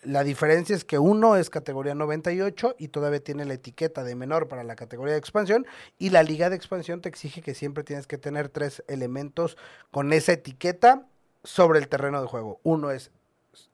la 0.03 0.25
diferencia 0.25 0.75
es 0.75 0.85
que 0.85 0.99
uno 0.99 1.37
es 1.37 1.51
categoría 1.51 1.95
98 1.95 2.77
y 2.79 2.89
todavía 2.89 3.23
tiene 3.23 3.45
la 3.45 3.55
etiqueta 3.55 4.03
de 4.03 4.15
menor 4.15 4.49
para 4.49 4.65
la 4.65 4.77
categoría 4.77 5.13
de 5.13 5.19
expansión 5.19 5.67
y 5.99 6.11
la 6.11 6.23
liga 6.23 6.49
de 6.49 6.57
expansión 6.57 7.03
te 7.03 7.09
exige 7.09 7.43
que 7.43 7.55
siempre 7.55 7.85
tienes 7.85 8.07
que 8.07 8.17
tener 8.17 8.49
tres 8.49 8.83
elementos 8.89 9.59
con 9.91 10.13
esa 10.13 10.33
etiqueta 10.33 11.07
sobre 11.45 11.79
el 11.79 11.89
terreno 11.89 12.21
de 12.21 12.29
juego. 12.29 12.61
Uno 12.63 12.91
es 12.91 13.11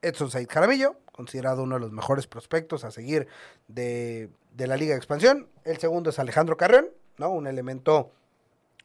Edson 0.01 0.29
Said 0.29 0.49
Jaramillo, 0.49 0.97
considerado 1.17 1.63
uno 1.63 1.75
de 1.75 1.81
los 1.81 1.91
mejores 1.91 2.27
prospectos 2.27 2.85
a 2.85 2.91
seguir 2.91 3.27
de, 3.67 4.29
de, 4.53 4.67
la 4.67 4.77
Liga 4.77 4.91
de 4.91 4.97
Expansión. 4.97 5.49
El 5.65 5.77
segundo 5.79 6.11
es 6.11 6.19
Alejandro 6.19 6.55
Carrión, 6.55 6.89
¿no? 7.17 7.31
Un 7.31 7.47
elemento 7.47 8.11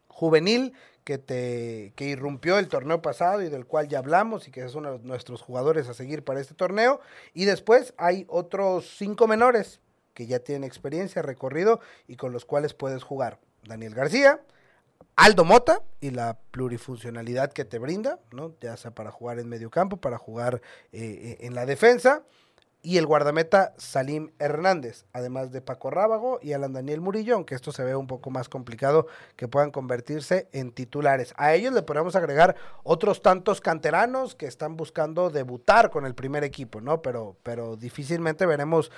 juvenil 0.08 0.72
que 1.04 1.18
te 1.18 1.92
que 1.94 2.06
irrumpió 2.06 2.58
el 2.58 2.68
torneo 2.68 3.02
pasado 3.02 3.42
y 3.42 3.48
del 3.48 3.66
cual 3.66 3.88
ya 3.88 3.98
hablamos 3.98 4.48
y 4.48 4.50
que 4.50 4.64
es 4.64 4.74
uno 4.74 4.98
de 4.98 5.04
nuestros 5.04 5.42
jugadores 5.42 5.88
a 5.88 5.94
seguir 5.94 6.24
para 6.24 6.40
este 6.40 6.54
torneo. 6.54 7.00
Y 7.34 7.44
después 7.44 7.92
hay 7.98 8.24
otros 8.28 8.96
cinco 8.96 9.26
menores 9.26 9.80
que 10.14 10.26
ya 10.26 10.38
tienen 10.38 10.64
experiencia, 10.64 11.20
recorrido 11.20 11.80
y 12.08 12.16
con 12.16 12.32
los 12.32 12.44
cuales 12.44 12.72
puedes 12.72 13.02
jugar. 13.02 13.38
Daniel 13.64 13.94
García, 13.94 14.40
Aldo 15.16 15.44
Mota 15.44 15.82
y 16.00 16.10
la 16.10 16.38
plurifuncionalidad 16.50 17.52
que 17.52 17.64
te 17.64 17.78
brinda, 17.78 18.18
¿no? 18.32 18.54
ya 18.60 18.76
sea 18.76 18.92
para 18.92 19.10
jugar 19.10 19.38
en 19.38 19.48
medio 19.48 19.70
campo, 19.70 19.96
para 19.96 20.18
jugar 20.18 20.62
eh, 20.92 21.38
en 21.40 21.54
la 21.54 21.66
defensa, 21.66 22.22
y 22.82 22.98
el 22.98 23.06
guardameta 23.06 23.74
Salim 23.78 24.32
Hernández, 24.40 25.06
además 25.12 25.52
de 25.52 25.60
Paco 25.60 25.90
Rábago 25.90 26.40
y 26.42 26.52
Alan 26.52 26.72
Daniel 26.72 27.00
Murillo, 27.00 27.36
aunque 27.36 27.54
esto 27.54 27.70
se 27.70 27.84
ve 27.84 27.94
un 27.94 28.08
poco 28.08 28.30
más 28.30 28.48
complicado 28.48 29.06
que 29.36 29.46
puedan 29.46 29.70
convertirse 29.70 30.48
en 30.52 30.72
titulares. 30.72 31.32
A 31.36 31.54
ellos 31.54 31.72
le 31.72 31.82
podemos 31.82 32.16
agregar 32.16 32.56
otros 32.82 33.22
tantos 33.22 33.60
canteranos 33.60 34.34
que 34.34 34.46
están 34.46 34.76
buscando 34.76 35.30
debutar 35.30 35.90
con 35.90 36.06
el 36.06 36.16
primer 36.16 36.42
equipo, 36.42 36.80
¿no? 36.80 37.02
Pero, 37.02 37.36
pero 37.44 37.76
difícilmente 37.76 38.46
veremos 38.46 38.90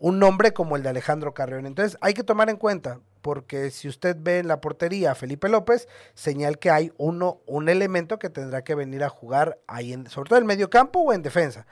un 0.00 0.18
nombre 0.18 0.52
como 0.52 0.76
el 0.76 0.82
de 0.82 0.88
Alejandro 0.88 1.32
Carrión. 1.32 1.66
Entonces 1.66 1.96
hay 2.00 2.14
que 2.14 2.24
tomar 2.24 2.50
en 2.50 2.56
cuenta, 2.56 3.00
porque 3.28 3.70
si 3.70 3.88
usted 3.88 4.16
ve 4.18 4.38
en 4.38 4.48
la 4.48 4.62
portería 4.62 5.10
a 5.10 5.14
Felipe 5.14 5.50
López, 5.50 5.86
señal 6.14 6.58
que 6.58 6.70
hay 6.70 6.92
uno, 6.96 7.42
un 7.44 7.68
elemento 7.68 8.18
que 8.18 8.30
tendrá 8.30 8.64
que 8.64 8.74
venir 8.74 9.04
a 9.04 9.10
jugar 9.10 9.58
ahí, 9.66 9.92
en, 9.92 10.08
sobre 10.08 10.30
todo 10.30 10.38
en 10.38 10.46
medio 10.46 10.70
campo 10.70 11.00
o 11.00 11.12
en 11.12 11.20
defensa. 11.20 11.66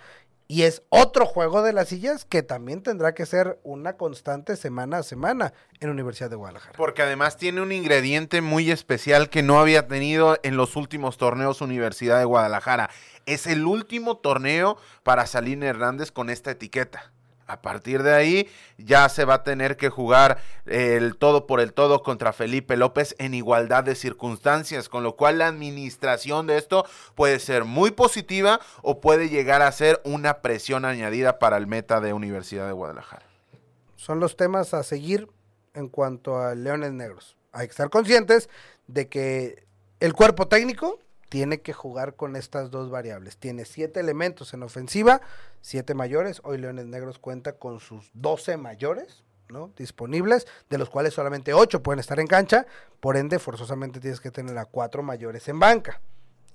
Y 0.49 0.65
es 0.65 0.83
otro 0.91 1.25
juego 1.25 1.63
de 1.63 1.73
las 1.73 1.89
sillas 1.89 2.27
que 2.27 2.43
también 2.43 2.83
tendrá 2.83 3.15
que 3.15 3.25
ser 3.25 3.59
una 3.63 3.95
constante 3.95 4.55
semana 4.57 4.99
a 4.99 5.03
semana 5.03 5.55
en 5.81 5.89
Universidad 5.89 6.29
de 6.29 6.37
Guadalajara. 6.37 6.77
Porque 6.77 7.01
además 7.01 7.39
tiene 7.39 7.63
un 7.63 7.73
ingrediente 7.73 8.43
muy 8.43 8.71
especial 8.71 9.31
que 9.31 9.43
no 9.43 9.59
había 9.59 9.89
tenido 9.89 10.39
en 10.43 10.59
los 10.59 10.77
últimos 10.77 11.17
torneos 11.17 11.63
Universidad 11.63 12.19
de 12.19 12.27
Guadalajara. 12.27 12.91
Es 13.25 13.47
el 13.47 13.65
último 13.65 14.19
torneo 14.19 14.77
para 15.03 15.25
Salín 15.25 15.63
Hernández 15.63 16.13
con 16.13 16.29
esta 16.29 16.51
etiqueta. 16.51 17.15
A 17.47 17.63
partir 17.63 18.03
de 18.03 18.13
ahí 18.13 18.49
ya 18.77 19.09
se 19.09 19.25
va 19.25 19.35
a 19.35 19.45
tener 19.45 19.77
que 19.77 19.89
jugar 19.89 20.39
el 20.67 21.17
todo 21.17 21.47
por 21.47 21.61
el 21.61 21.73
todo 21.73 22.03
contra 22.03 22.33
Felipe 22.33 22.77
López 22.77 23.15
en 23.19 23.35
igualdad 23.35 23.85
de 23.85 23.95
circunstancias, 23.95 24.89
con 24.89 25.05
lo 25.05 25.15
cual 25.15 25.39
la 25.39 25.47
administración 25.47 26.47
de 26.47 26.59
esto 26.59 26.85
puede 27.15 27.39
ser 27.39 27.65
muy 27.65 27.93
positiva 27.93 28.61
o 28.83 29.01
puede 29.01 29.29
llegar 29.29 29.63
a 29.63 29.71
ser 29.71 30.01
una 30.05 30.43
presión 30.43 30.85
añadida 30.85 31.39
para 31.39 31.57
el 31.57 31.67
meta 31.69 32.01
de 32.01 32.13
Universidad 32.13 32.67
de 32.67 32.73
Guadalajara. 32.73 33.25
Son 33.95 34.19
los 34.19 34.37
temas 34.37 34.75
a 34.75 34.83
seguir 34.83 35.29
en 35.75 35.89
cuanto 35.89 36.39
a 36.39 36.55
Leones 36.55 36.93
Negros. 36.93 37.37
Hay 37.53 37.69
que 37.69 37.71
estar 37.71 37.91
conscientes 37.91 38.49
de 38.87 39.09
que 39.09 39.67
el 40.01 40.13
cuerpo 40.15 40.49
técnico 40.49 40.99
tiene 41.29 41.61
que 41.61 41.73
jugar 41.73 42.15
con 42.15 42.37
estas 42.37 42.71
dos 42.71 42.91
variables. 42.91 43.37
Tiene 43.37 43.65
siete 43.65 44.01
elementos 44.01 44.55
en 44.55 44.63
ofensiva, 44.63 45.21
siete 45.61 45.95
mayores. 45.95 46.41
Hoy 46.45 46.59
Leones 46.59 46.87
Negros 46.87 47.19
cuenta 47.19 47.55
con 47.55 47.81
sus 47.81 48.11
12 48.15 48.57
mayores, 48.57 49.25
¿no? 49.49 49.73
Disponibles, 49.77 50.47
de 50.71 50.79
los 50.79 50.91
cuales 50.91 51.15
solamente 51.15 51.55
ocho 51.55 51.83
pueden 51.83 52.01
estar 52.01 52.21
en 52.21 52.27
cancha. 52.27 52.67
Por 53.01 53.17
ende, 53.17 53.39
forzosamente 53.39 54.01
tienes 54.01 54.21
que 54.21 54.31
tener 54.31 54.57
a 54.59 54.67
cuatro 54.67 55.03
mayores 55.03 55.49
en 55.49 55.59
banca. 55.59 56.01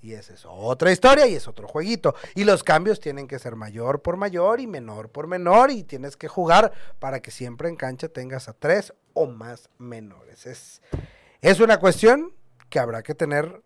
Y 0.00 0.14
esa 0.14 0.34
es 0.34 0.44
otra 0.44 0.90
historia 0.90 1.28
y 1.28 1.36
es 1.36 1.46
otro 1.46 1.68
jueguito. 1.68 2.16
Y 2.34 2.42
los 2.42 2.64
cambios 2.64 2.98
tienen 2.98 3.28
que 3.28 3.38
ser 3.38 3.54
mayor 3.54 4.02
por 4.02 4.16
mayor 4.16 4.58
y 4.58 4.66
menor 4.66 5.10
por 5.10 5.28
menor. 5.28 5.70
Y 5.70 5.84
tienes 5.84 6.16
que 6.16 6.26
jugar 6.26 6.72
para 6.98 7.20
que 7.20 7.30
siempre 7.30 7.68
en 7.68 7.76
cancha 7.76 8.08
tengas 8.08 8.48
a 8.48 8.52
tres 8.52 8.92
o 9.14 9.26
más 9.26 9.70
menores. 9.78 10.46
Es, 10.46 10.82
es 11.40 11.60
una 11.60 11.78
cuestión 11.78 12.32
que 12.68 12.80
habrá 12.80 13.04
que 13.04 13.14
tener 13.14 13.62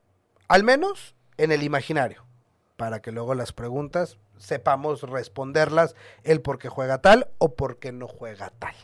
al 0.49 0.65
menos 0.65 1.15
en 1.37 1.53
el 1.53 1.63
imaginario, 1.63 2.25
para 2.77 3.01
que 3.01 3.13
luego 3.13 3.35
las 3.35 3.53
preguntas 3.53 4.19
sepamos 4.39 5.03
responderlas 5.03 5.95
el 6.23 6.41
por 6.41 6.59
qué 6.59 6.69
juega 6.69 6.99
tal 6.99 7.29
o 7.39 7.55
por 7.55 7.79
qué 7.79 7.93
no 7.93 8.09
juega 8.09 8.51
tal. 8.59 8.75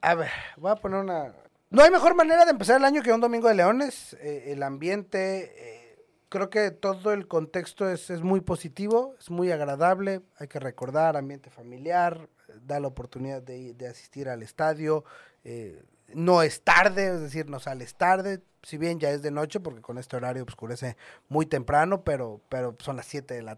A 0.00 0.14
ver, 0.14 0.30
voy 0.56 0.70
a 0.70 0.76
poner 0.76 1.00
una... 1.00 1.34
No 1.70 1.82
hay 1.82 1.90
mejor 1.90 2.14
manera 2.14 2.44
de 2.44 2.52
empezar 2.52 2.76
el 2.76 2.84
año 2.84 3.02
que 3.02 3.12
un 3.12 3.20
domingo 3.20 3.48
de 3.48 3.54
leones. 3.54 4.14
Eh, 4.20 4.52
el 4.52 4.62
ambiente, 4.62 5.52
eh, 5.56 6.06
creo 6.28 6.48
que 6.48 6.70
todo 6.70 7.12
el 7.12 7.26
contexto 7.26 7.90
es, 7.90 8.08
es, 8.10 8.22
muy 8.22 8.40
positivo, 8.40 9.14
es 9.18 9.30
muy 9.30 9.50
agradable. 9.50 10.22
Hay 10.38 10.46
que 10.46 10.60
recordar, 10.60 11.16
ambiente 11.16 11.50
familiar, 11.50 12.28
da 12.62 12.78
la 12.78 12.86
oportunidad 12.86 13.42
de, 13.42 13.74
de 13.74 13.88
asistir 13.88 14.28
al 14.28 14.44
estadio. 14.44 15.04
Eh, 15.42 15.82
no 16.14 16.42
es 16.42 16.62
tarde, 16.62 17.08
es 17.08 17.20
decir, 17.20 17.48
no 17.48 17.58
sales 17.58 17.96
tarde, 17.96 18.42
si 18.66 18.78
bien 18.78 18.98
ya 18.98 19.10
es 19.10 19.22
de 19.22 19.30
noche, 19.30 19.60
porque 19.60 19.80
con 19.80 19.96
este 19.96 20.16
horario 20.16 20.42
oscurece 20.42 20.96
muy 21.28 21.46
temprano, 21.46 22.02
pero, 22.02 22.40
pero 22.48 22.74
son 22.80 22.96
las 22.96 23.06
7 23.06 23.34
de 23.34 23.42
la, 23.42 23.54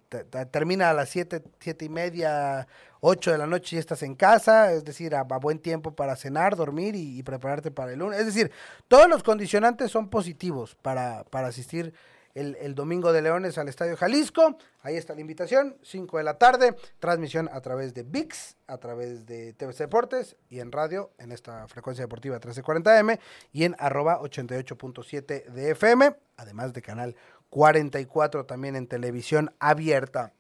termina 0.50 0.90
a 0.90 0.92
las 0.92 1.08
7, 1.08 1.42
siete 1.60 1.86
y 1.86 1.88
media, 1.88 2.68
8 3.00 3.32
de 3.32 3.38
la 3.38 3.46
noche 3.46 3.76
y 3.76 3.78
estás 3.78 4.02
en 4.02 4.14
casa, 4.14 4.70
es 4.70 4.84
decir, 4.84 5.14
a, 5.14 5.22
buen 5.22 5.60
tiempo 5.60 5.94
para 5.94 6.14
cenar, 6.14 6.56
dormir 6.56 6.94
y, 6.94 7.22
prepararte 7.22 7.70
para 7.70 7.92
el 7.92 8.00
lunes. 8.00 8.20
Es 8.20 8.26
decir, 8.26 8.52
todos 8.86 9.08
los 9.08 9.22
condicionantes 9.22 9.90
son 9.90 10.10
positivos 10.10 10.76
para, 10.82 11.24
para 11.30 11.48
asistir 11.48 11.94
el, 12.34 12.74
domingo 12.74 13.12
de 13.12 13.22
Leones 13.22 13.58
al 13.58 13.68
Estadio 13.68 13.96
Jalisco. 13.96 14.58
Ahí 14.82 14.96
está 14.96 15.14
la 15.14 15.20
invitación, 15.20 15.76
5 15.82 16.18
de 16.18 16.24
la 16.24 16.38
tarde, 16.38 16.76
transmisión 16.98 17.48
a 17.52 17.60
través 17.60 17.94
de 17.94 18.02
VIX, 18.02 18.56
a 18.66 18.78
través 18.78 19.26
de 19.26 19.52
TVC 19.54 19.78
Deportes 19.78 20.36
y 20.48 20.60
en 20.60 20.72
radio, 20.72 21.10
en 21.18 21.32
esta 21.32 21.66
frecuencia 21.68 22.04
deportiva 22.04 22.40
1340M 22.40 23.18
y 23.52 23.64
en 23.64 23.74
arroba 23.78 24.20
88.7 24.20 25.46
de 25.46 25.70
FM, 25.70 26.16
además 26.36 26.72
de 26.72 26.82
canal 26.82 27.16
44 27.50 28.46
también 28.46 28.76
en 28.76 28.86
televisión 28.86 29.54
abierta. 29.58 30.32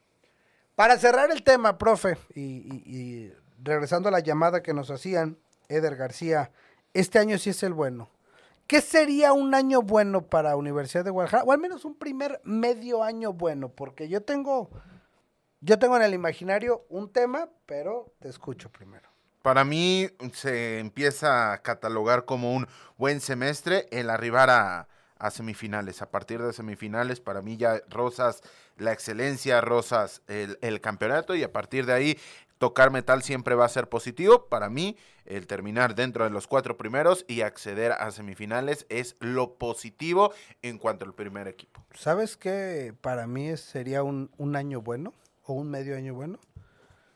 Para 0.74 0.96
cerrar 0.98 1.30
el 1.32 1.42
tema, 1.42 1.76
profe, 1.76 2.16
y 2.34 3.32
regresando 3.62 4.08
a 4.08 4.12
la 4.12 4.20
llamada 4.20 4.62
que 4.62 4.74
nos 4.74 4.90
hacían, 4.90 5.38
Eder 5.68 5.96
García, 5.96 6.50
este 6.94 7.18
año 7.18 7.38
sí 7.38 7.50
es 7.50 7.62
el 7.62 7.74
bueno. 7.74 8.10
¿Qué 8.68 8.82
sería 8.82 9.32
un 9.32 9.54
año 9.54 9.80
bueno 9.80 10.26
para 10.26 10.54
Universidad 10.54 11.02
de 11.02 11.10
Guadalajara? 11.10 11.42
O 11.44 11.52
al 11.52 11.58
menos 11.58 11.86
un 11.86 11.94
primer 11.94 12.38
medio 12.44 13.02
año 13.02 13.32
bueno, 13.32 13.70
porque 13.70 14.10
yo 14.10 14.22
tengo, 14.22 14.68
yo 15.62 15.78
tengo 15.78 15.96
en 15.96 16.02
el 16.02 16.12
imaginario 16.12 16.84
un 16.90 17.10
tema, 17.10 17.48
pero 17.64 18.12
te 18.20 18.28
escucho 18.28 18.70
primero. 18.70 19.08
Para 19.40 19.64
mí 19.64 20.10
se 20.34 20.80
empieza 20.80 21.54
a 21.54 21.62
catalogar 21.62 22.26
como 22.26 22.54
un 22.54 22.68
buen 22.98 23.22
semestre 23.22 23.88
el 23.90 24.10
arribar 24.10 24.50
a, 24.50 24.86
semifinales. 25.30 26.02
A 26.02 26.10
partir 26.10 26.42
de 26.42 26.52
semifinales, 26.52 27.20
para 27.20 27.40
mí 27.40 27.56
ya 27.56 27.80
Rosas 27.88 28.42
la 28.76 28.92
excelencia, 28.92 29.62
Rosas 29.62 30.20
el, 30.28 30.80
campeonato 30.82 31.34
y 31.34 31.42
a 31.42 31.52
partir 31.54 31.86
de 31.86 31.94
ahí 31.94 32.18
tocar 32.58 32.90
metal 32.90 33.22
siempre 33.22 33.54
va 33.54 33.64
a 33.64 33.68
ser 33.68 33.88
positivo. 33.88 34.46
Para 34.46 34.68
mí, 34.68 34.96
el 35.24 35.46
terminar 35.46 35.94
dentro 35.94 36.24
de 36.24 36.30
los 36.30 36.46
cuatro 36.46 36.76
primeros 36.76 37.24
y 37.28 37.42
acceder 37.42 37.92
a 37.92 38.10
semifinales 38.10 38.86
es 38.88 39.16
lo 39.20 39.54
positivo 39.54 40.32
en 40.62 40.78
cuanto 40.78 41.04
al 41.04 41.14
primer 41.14 41.48
equipo. 41.48 41.84
¿Sabes 41.94 42.36
qué 42.36 42.94
para 43.00 43.26
mí 43.26 43.56
sería 43.56 44.02
un, 44.02 44.56
año 44.56 44.80
bueno 44.80 45.12
o 45.44 45.54
un 45.54 45.70
medio 45.70 45.96
año 45.96 46.14
bueno? 46.14 46.38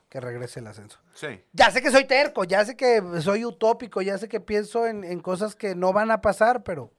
Que 0.09 0.20
regrese 0.20 0.61
el 0.61 0.66
ascenso. 0.66 0.98
Sí. 1.14 1.42
Ya 1.52 1.70
sé 1.70 1.81
que 1.81 1.90
soy 1.90 2.05
terco, 2.05 2.44
ya 2.44 2.64
sé 2.64 2.76
que 2.76 3.02
soy 3.20 3.44
utópico, 3.44 4.02
ya 4.02 4.18
sé 4.18 4.28
que 4.28 4.40
pienso 4.40 4.87
en, 4.87 5.20
cosas 5.20 5.57
que 5.57 5.74
no 5.74 5.92
van 5.92 6.11
a 6.11 6.20
pasar, 6.20 6.62
pero 6.62 6.90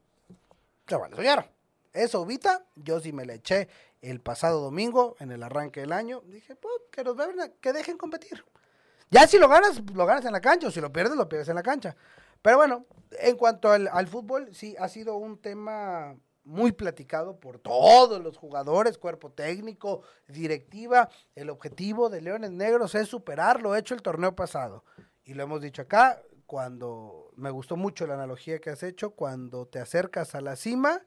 se 0.87 0.95
vale 0.95 1.15
soñar. 1.15 1.52
Eso, 1.93 2.17
ahorita, 2.19 2.65
yo 2.75 2.99
sí 2.99 3.13
me 3.13 3.25
le 3.25 3.35
eché 3.35 3.69
el 4.01 4.19
pasado 4.19 4.59
domingo, 4.59 5.15
en 5.19 5.31
el 5.31 5.43
arranque 5.43 5.81
del 5.81 5.93
año, 5.93 6.21
dije, 6.25 6.55
pues, 6.55 6.73
que 6.91 7.03
nos 7.03 7.15
que 7.61 7.71
dejen 7.71 7.97
competir. 7.97 8.43
Ya 9.09 9.27
si 9.27 9.37
lo 9.37 9.47
ganas, 9.47 9.79
lo 9.93 10.05
ganas 10.05 10.25
en 10.25 10.31
la 10.31 10.41
cancha, 10.41 10.67
o 10.67 10.71
si 10.71 10.81
lo 10.81 10.91
pierdes, 10.91 11.15
lo 11.15 11.29
pierdes 11.29 11.47
en 11.49 11.55
la 11.55 11.63
cancha. 11.63 11.95
Pero 12.41 12.57
bueno, 12.57 12.85
en 13.19 13.37
cuanto 13.37 13.71
al, 13.71 14.07
fútbol, 14.07 14.53
sí, 14.53 14.75
ha 14.79 14.89
sido 14.89 15.15
un 15.15 15.37
tema 15.37 16.17
muy 16.43 16.71
platicado 16.71 17.39
por 17.39 17.59
todos 17.59 18.21
los 18.21 18.37
jugadores, 18.37 18.97
cuerpo 18.97 19.31
técnico, 19.31 20.01
directiva. 20.27 21.09
El 21.35 21.49
objetivo 21.49 22.09
de 22.09 22.21
Leones 22.21 22.51
Negros 22.51 22.95
es 22.95 23.07
superar 23.07 23.61
lo 23.61 23.75
hecho 23.75 23.93
el 23.93 24.01
torneo 24.01 24.35
pasado. 24.35 24.83
Y 25.23 25.35
lo 25.35 25.43
hemos 25.43 25.61
dicho 25.61 25.83
acá, 25.83 26.21
cuando 26.45 27.31
me 27.35 27.49
gustó 27.49 27.77
mucho 27.77 28.05
la 28.07 28.15
analogía 28.15 28.59
que 28.59 28.71
has 28.71 28.83
hecho, 28.83 29.11
cuando 29.11 29.67
te 29.67 29.79
acercas 29.79 30.35
a 30.35 30.41
la 30.41 30.55
cima, 30.55 31.01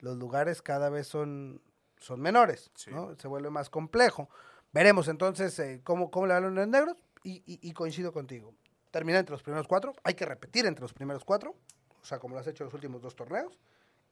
los 0.00 0.16
lugares 0.16 0.62
cada 0.62 0.90
vez 0.90 1.06
son, 1.06 1.62
son 1.98 2.20
menores, 2.20 2.70
¿no? 2.90 3.16
Se 3.18 3.28
vuelve 3.28 3.50
más 3.50 3.70
complejo. 3.70 4.28
Veremos 4.72 5.08
entonces 5.08 5.58
eh, 5.58 5.80
cómo, 5.82 6.10
cómo 6.10 6.26
le 6.26 6.34
van 6.34 6.54
los 6.54 6.68
Negros 6.68 6.96
y, 7.22 7.72
coincido 7.72 8.12
contigo. 8.12 8.54
Terminar 8.90 9.20
entre 9.20 9.32
los 9.32 9.42
primeros 9.42 9.66
cuatro, 9.66 9.94
hay 10.02 10.14
que 10.14 10.24
repetir 10.24 10.66
entre 10.66 10.82
los 10.82 10.92
primeros 10.92 11.24
cuatro, 11.24 11.56
o 12.00 12.04
sea, 12.04 12.18
como 12.18 12.34
lo 12.34 12.40
has 12.40 12.46
hecho 12.46 12.64
en 12.64 12.66
los 12.66 12.74
últimos 12.74 13.02
dos 13.02 13.16
torneos. 13.16 13.58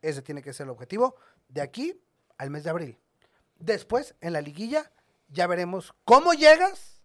Ese 0.02 0.22
tiene 0.22 0.42
que 0.42 0.52
ser 0.52 0.64
el 0.64 0.70
objetivo 0.70 1.16
de 1.48 1.62
aquí 1.62 1.98
al 2.36 2.50
mes 2.50 2.64
de 2.64 2.70
abril. 2.70 2.98
Después, 3.58 4.14
en 4.20 4.34
la 4.34 4.42
liguilla, 4.42 4.92
ya 5.28 5.46
veremos 5.46 5.94
cómo 6.04 6.34
llegas 6.34 7.02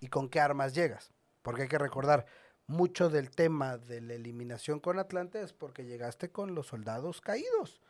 y 0.00 0.08
con 0.08 0.28
qué 0.28 0.40
armas 0.40 0.74
llegas. 0.74 1.12
Porque 1.42 1.62
hay 1.62 1.68
que 1.68 1.78
recordar, 1.78 2.26
mucho 2.66 3.10
del 3.10 3.30
tema 3.30 3.76
de 3.76 4.00
la 4.00 4.14
eliminación 4.14 4.80
con 4.80 4.98
Atlante 4.98 5.42
es 5.42 5.52
porque 5.52 5.84
llegaste 5.84 6.30
con 6.30 6.54
los 6.54 6.68
soldados 6.68 7.20
caídos. 7.20 7.80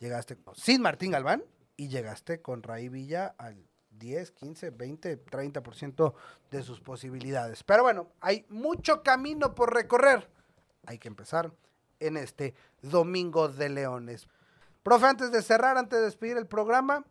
Llegaste 0.00 0.36
sin 0.54 0.82
Martín 0.82 1.12
Galván 1.12 1.44
y 1.76 1.88
llegaste 1.88 2.42
con 2.42 2.62
Ray 2.62 2.88
Villa 2.88 3.34
al 3.38 3.68
10, 3.90 4.32
15, 4.32 4.70
20, 4.70 5.24
30% 5.26 6.14
de 6.50 6.62
sus 6.62 6.80
posibilidades. 6.80 7.62
Pero 7.62 7.82
bueno, 7.82 8.08
hay 8.20 8.46
mucho 8.48 9.02
camino 9.02 9.54
por 9.54 9.74
recorrer. 9.74 10.28
Hay 10.86 10.98
que 10.98 11.08
empezar 11.08 11.52
en 12.00 12.16
este 12.16 12.54
Domingo 12.80 13.48
de 13.48 13.68
Leones. 13.68 14.26
Profe, 14.82 15.06
antes 15.06 15.30
de 15.30 15.42
cerrar, 15.42 15.76
antes 15.76 15.98
de 15.98 16.06
despedir 16.06 16.38
el 16.38 16.46
programa, 16.46 17.04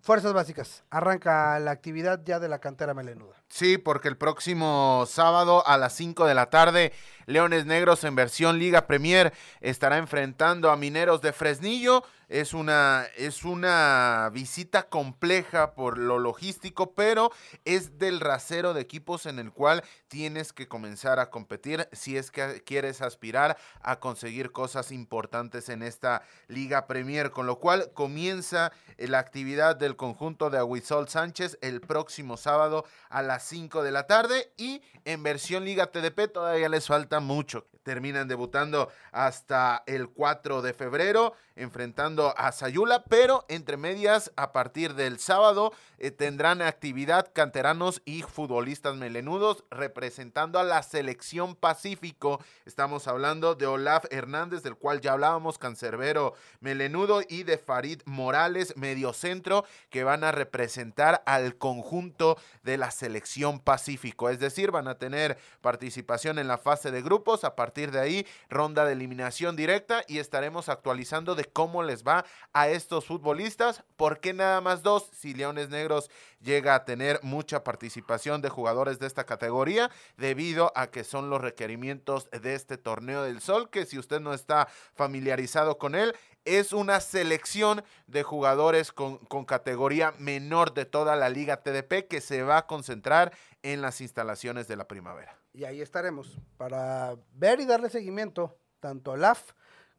Fuerzas 0.00 0.32
básicas. 0.32 0.84
Arranca 0.90 1.58
la 1.58 1.70
actividad 1.70 2.22
ya 2.24 2.38
de 2.38 2.48
la 2.48 2.60
cantera 2.60 2.94
melenuda. 2.94 3.34
Sí, 3.48 3.78
porque 3.78 4.08
el 4.08 4.16
próximo 4.16 5.04
sábado 5.08 5.66
a 5.66 5.78
las 5.78 5.94
5 5.94 6.26
de 6.26 6.34
la 6.34 6.50
tarde, 6.50 6.92
Leones 7.28 7.66
Negros 7.66 8.04
en 8.04 8.14
versión 8.14 8.58
Liga 8.58 8.86
Premier 8.86 9.32
estará 9.60 9.98
enfrentando 9.98 10.70
a 10.70 10.76
Mineros 10.76 11.22
de 11.22 11.32
Fresnillo. 11.32 12.04
Es 12.28 12.52
una, 12.52 13.06
es 13.16 13.44
una 13.44 14.30
visita 14.34 14.90
compleja 14.90 15.74
por 15.74 15.96
lo 15.96 16.18
logístico, 16.18 16.92
pero 16.92 17.32
es 17.64 17.98
del 17.98 18.20
rasero 18.20 18.74
de 18.74 18.82
equipos 18.82 19.24
en 19.24 19.38
el 19.38 19.50
cual 19.50 19.82
tienes 20.08 20.52
que 20.52 20.68
comenzar 20.68 21.20
a 21.20 21.30
competir 21.30 21.88
si 21.92 22.18
es 22.18 22.30
que 22.30 22.62
quieres 22.66 23.00
aspirar 23.00 23.56
a 23.80 23.98
conseguir 23.98 24.52
cosas 24.52 24.92
importantes 24.92 25.70
en 25.70 25.82
esta 25.82 26.22
Liga 26.48 26.86
Premier, 26.86 27.30
con 27.30 27.46
lo 27.46 27.60
cual 27.60 27.92
comienza 27.94 28.72
la 28.98 29.20
actividad 29.20 29.76
del 29.76 29.96
conjunto 29.96 30.50
de 30.50 30.58
Aguisol 30.58 31.08
Sánchez 31.08 31.56
el 31.62 31.80
próximo 31.80 32.36
sábado 32.36 32.84
a 33.08 33.22
las 33.22 33.37
5 33.38 33.82
de 33.82 33.92
la 33.92 34.06
tarde 34.06 34.52
y 34.56 34.82
en 35.04 35.22
versión 35.22 35.64
Liga 35.64 35.86
TDP 35.86 36.32
todavía 36.32 36.68
les 36.68 36.86
falta 36.86 37.20
mucho. 37.20 37.66
Terminan 37.82 38.28
debutando 38.28 38.90
hasta 39.12 39.82
el 39.86 40.08
4 40.10 40.60
de 40.60 40.74
febrero 40.74 41.34
enfrentando 41.56 42.34
a 42.36 42.52
Sayula, 42.52 43.04
pero 43.04 43.44
entre 43.48 43.76
medias 43.76 44.30
a 44.36 44.52
partir 44.52 44.94
del 44.94 45.18
sábado 45.18 45.72
eh, 45.98 46.10
tendrán 46.10 46.62
actividad 46.62 47.30
canteranos 47.32 48.02
y 48.04 48.22
futbolistas 48.22 48.94
melenudos 48.94 49.64
representando 49.70 50.58
a 50.58 50.64
la 50.64 50.82
selección 50.82 51.56
Pacífico. 51.56 52.40
Estamos 52.66 53.08
hablando 53.08 53.54
de 53.54 53.66
Olaf 53.66 54.04
Hernández, 54.10 54.62
del 54.62 54.76
cual 54.76 55.00
ya 55.00 55.12
hablábamos, 55.12 55.58
cancerbero 55.58 56.34
melenudo, 56.60 57.22
y 57.28 57.42
de 57.42 57.58
Farid 57.58 58.02
Morales, 58.04 58.76
mediocentro, 58.76 59.64
que 59.90 60.04
van 60.04 60.24
a 60.24 60.32
representar 60.32 61.22
al 61.26 61.56
conjunto 61.56 62.38
de 62.62 62.76
la 62.76 62.90
selección 62.90 63.27
Pacífico. 63.62 64.30
Es 64.30 64.38
decir, 64.38 64.70
van 64.70 64.88
a 64.88 64.98
tener 64.98 65.38
participación 65.60 66.38
en 66.38 66.48
la 66.48 66.58
fase 66.58 66.90
de 66.90 67.02
grupos. 67.02 67.44
A 67.44 67.54
partir 67.54 67.90
de 67.90 68.00
ahí, 68.00 68.26
ronda 68.48 68.84
de 68.84 68.92
eliminación 68.92 69.54
directa 69.54 70.02
y 70.06 70.18
estaremos 70.18 70.68
actualizando 70.68 71.34
de 71.34 71.44
cómo 71.44 71.82
les 71.82 72.04
va 72.04 72.24
a 72.52 72.68
estos 72.68 73.06
futbolistas. 73.06 73.84
¿Por 73.96 74.20
qué 74.20 74.32
nada 74.32 74.60
más 74.60 74.82
dos? 74.82 75.10
Si 75.12 75.34
Leones 75.34 75.68
Negros 75.68 76.10
llega 76.40 76.74
a 76.74 76.84
tener 76.84 77.20
mucha 77.22 77.64
participación 77.64 78.40
de 78.40 78.48
jugadores 78.48 78.98
de 78.98 79.06
esta 79.06 79.24
categoría, 79.24 79.90
debido 80.16 80.72
a 80.74 80.90
que 80.90 81.04
son 81.04 81.30
los 81.30 81.40
requerimientos 81.40 82.30
de 82.30 82.54
este 82.54 82.78
torneo 82.78 83.22
del 83.22 83.40
Sol, 83.40 83.70
que 83.70 83.86
si 83.86 83.98
usted 83.98 84.20
no 84.20 84.32
está 84.32 84.68
familiarizado 84.94 85.78
con 85.78 85.94
él, 85.94 86.14
es 86.56 86.72
una 86.72 87.00
selección 87.00 87.84
de 88.06 88.22
jugadores 88.22 88.92
con, 88.92 89.18
categoría 89.44 90.12
menor 90.18 90.72
de 90.74 90.84
toda 90.84 91.16
la 91.16 91.28
liga 91.28 91.62
TDP 91.62 92.08
que 92.08 92.20
se 92.20 92.42
va 92.42 92.58
a 92.58 92.66
concentrar 92.66 93.32
en 93.62 93.82
las 93.82 94.00
instalaciones 94.00 94.68
de 94.68 94.76
la 94.76 94.88
primavera. 94.88 95.38
Y 95.52 95.64
ahí 95.64 95.80
estaremos 95.80 96.38
para 96.56 97.16
ver 97.34 97.60
y 97.60 97.66
darle 97.66 97.90
seguimiento 97.90 98.56
tanto 98.80 99.12
a 99.12 99.16
LAF 99.16 99.52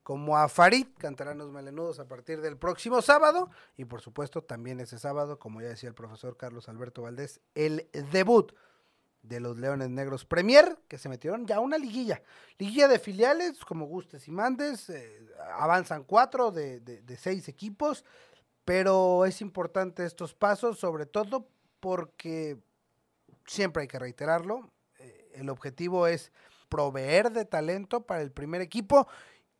como 0.03 0.37
a 0.37 0.49
Farid, 0.49 0.87
canteranos 0.97 1.51
melenudos 1.51 1.99
a 1.99 2.07
partir 2.07 2.41
del 2.41 2.57
próximo 2.57 3.01
sábado. 3.01 3.49
Y 3.77 3.85
por 3.85 4.01
supuesto, 4.01 4.41
también 4.41 4.79
ese 4.79 4.97
sábado, 4.97 5.37
como 5.37 5.61
ya 5.61 5.67
decía 5.67 5.89
el 5.89 5.95
profesor 5.95 6.35
Carlos 6.35 6.67
Alberto 6.67 7.03
Valdés, 7.03 7.41
el 7.53 7.87
debut 8.11 8.53
de 9.29 9.39
los 9.39 9.57
Leones 9.57 9.89
Negros 9.89 10.25
Premier, 10.25 10.77
que 10.87 10.97
se 10.97 11.07
metieron 11.07 11.45
ya 11.45 11.57
a 11.57 11.59
una 11.59 11.77
liguilla. 11.77 12.21
Liguilla 12.57 12.87
de 12.87 12.99
filiales, 12.99 13.63
como 13.63 13.85
gustes 13.85 14.27
y 14.27 14.31
mandes. 14.31 14.89
Eh, 14.89 15.21
avanzan 15.53 16.03
cuatro 16.03 16.51
de, 16.51 17.01
seis 17.17 17.47
equipos. 17.47 18.03
Pero 18.65 19.25
es 19.25 19.41
importante 19.41 20.05
estos 20.05 20.33
pasos, 20.33 20.79
sobre 20.79 21.05
todo 21.05 21.47
porque 21.79 22.57
siempre 23.45 23.83
hay 23.83 23.87
que 23.87 23.99
reiterarlo. 23.99 24.71
Eh, 24.99 25.31
el 25.35 25.49
objetivo 25.49 26.07
es 26.07 26.31
proveer 26.67 27.31
de 27.31 27.45
talento 27.45 28.01
para 28.01 28.21
el 28.21 28.31
primer 28.31 28.61
equipo 28.61 29.07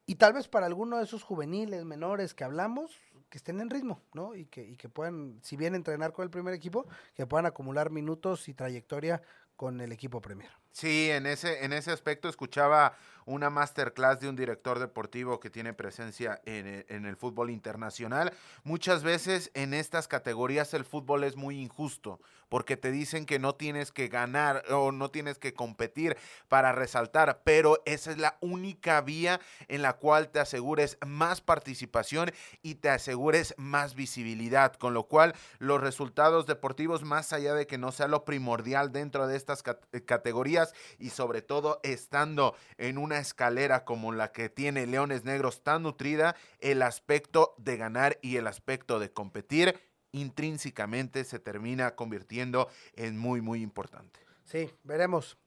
y 0.05 0.15
tal 0.15 0.33
vez 0.33 0.47
para 0.47 0.65
alguno 0.65 0.97
de 0.97 1.03
esos 1.03 1.23
juveniles 1.23 1.85
menores 1.85 2.33
que 2.33 2.43
hablamos, 2.43 2.99
que 3.29 3.37
estén 3.37 3.61
en 3.61 3.69
ritmo, 3.69 4.01
¿no? 4.13 4.35
Y 4.35 4.45
que, 4.45 4.63
y 4.63 4.75
que 4.75 4.89
puedan, 4.89 5.39
si 5.43 5.55
bien 5.55 5.75
entrenar 5.75 6.13
con 6.13 6.23
el 6.23 6.31
primer 6.31 6.53
equipo, 6.53 6.87
que 7.13 7.27
puedan 7.27 7.45
acumular 7.45 7.91
minutos 7.91 8.47
y 8.49 8.53
trayectoria 8.53 9.21
con 9.59 9.81
el 9.81 9.91
equipo 9.91 10.21
Premier. 10.21 10.49
Sí, 10.79 11.11
en 11.11 11.25
ese, 11.25 11.65
en 11.65 11.73
ese 11.73 11.91
aspecto 11.91 12.29
escuchaba 12.29 12.93
una 13.25 13.49
masterclass 13.49 14.21
de 14.21 14.29
un 14.29 14.37
director 14.37 14.79
deportivo 14.79 15.41
que 15.41 15.49
tiene 15.49 15.73
presencia 15.73 16.41
en, 16.45 16.67
e, 16.67 16.85
en, 16.87 17.05
el 17.05 17.17
fútbol 17.17 17.49
internacional. 17.49 18.31
Muchas 18.63 19.03
veces 19.03 19.51
en 19.55 19.73
estas 19.73 20.07
categorías 20.07 20.73
el 20.73 20.85
fútbol 20.85 21.25
es 21.25 21.35
muy 21.35 21.59
injusto 21.59 22.21
porque 22.49 22.77
te 22.77 22.91
dicen 22.91 23.25
que 23.25 23.37
no 23.37 23.53
tienes 23.53 23.91
que 23.91 24.07
ganar 24.07 24.63
o 24.71 24.91
no 24.91 25.11
tienes 25.11 25.37
que 25.37 25.53
competir 25.53 26.17
para 26.47 26.71
resaltar, 26.71 27.41
pero 27.43 27.81
esa 27.85 28.09
es 28.09 28.17
la 28.17 28.37
única 28.41 28.99
vía 29.01 29.39
en 29.67 29.83
la 29.83 29.93
cual 29.93 30.29
te 30.29 30.39
asegures 30.39 30.97
más 31.05 31.41
participación 31.41 32.31
y 32.63 32.75
te 32.75 32.89
asegures 32.89 33.53
más 33.57 33.93
visibilidad, 33.93 34.73
con 34.73 34.95
lo 34.95 35.03
cual 35.03 35.35
los 35.59 35.79
resultados 35.79 36.47
deportivos, 36.47 37.03
más 37.03 37.33
allá 37.33 37.53
de 37.53 37.67
que 37.67 37.77
no 37.77 37.91
sea 37.91 38.07
lo 38.07 38.25
primordial 38.25 38.91
dentro 38.91 39.27
de 39.27 39.37
estas 39.37 39.61
categorías 39.61 40.68
y 40.97 41.09
sobre 41.09 41.41
todo 41.41 41.79
estando 41.83 42.55
en 42.77 42.97
una 42.97 43.19
escalera 43.19 43.85
como 43.85 44.11
la 44.11 44.31
que 44.31 44.49
tiene 44.49 44.87
Leones 44.87 45.23
Negros 45.25 45.63
tan 45.63 45.83
nutrida, 45.83 46.35
el 46.59 46.81
aspecto 46.81 47.53
de 47.57 47.77
ganar 47.77 48.17
y 48.21 48.37
el 48.37 48.47
aspecto 48.47 48.99
de 48.99 49.11
competir 49.11 49.79
intrínsecamente 50.11 51.23
se 51.23 51.39
termina 51.39 51.95
convirtiendo 51.95 52.69
en 52.95 53.17
muy, 53.17 53.41
muy 53.41 53.61
importante. 53.61 54.19
Sí, 54.45 54.71
veremos. 54.83 55.37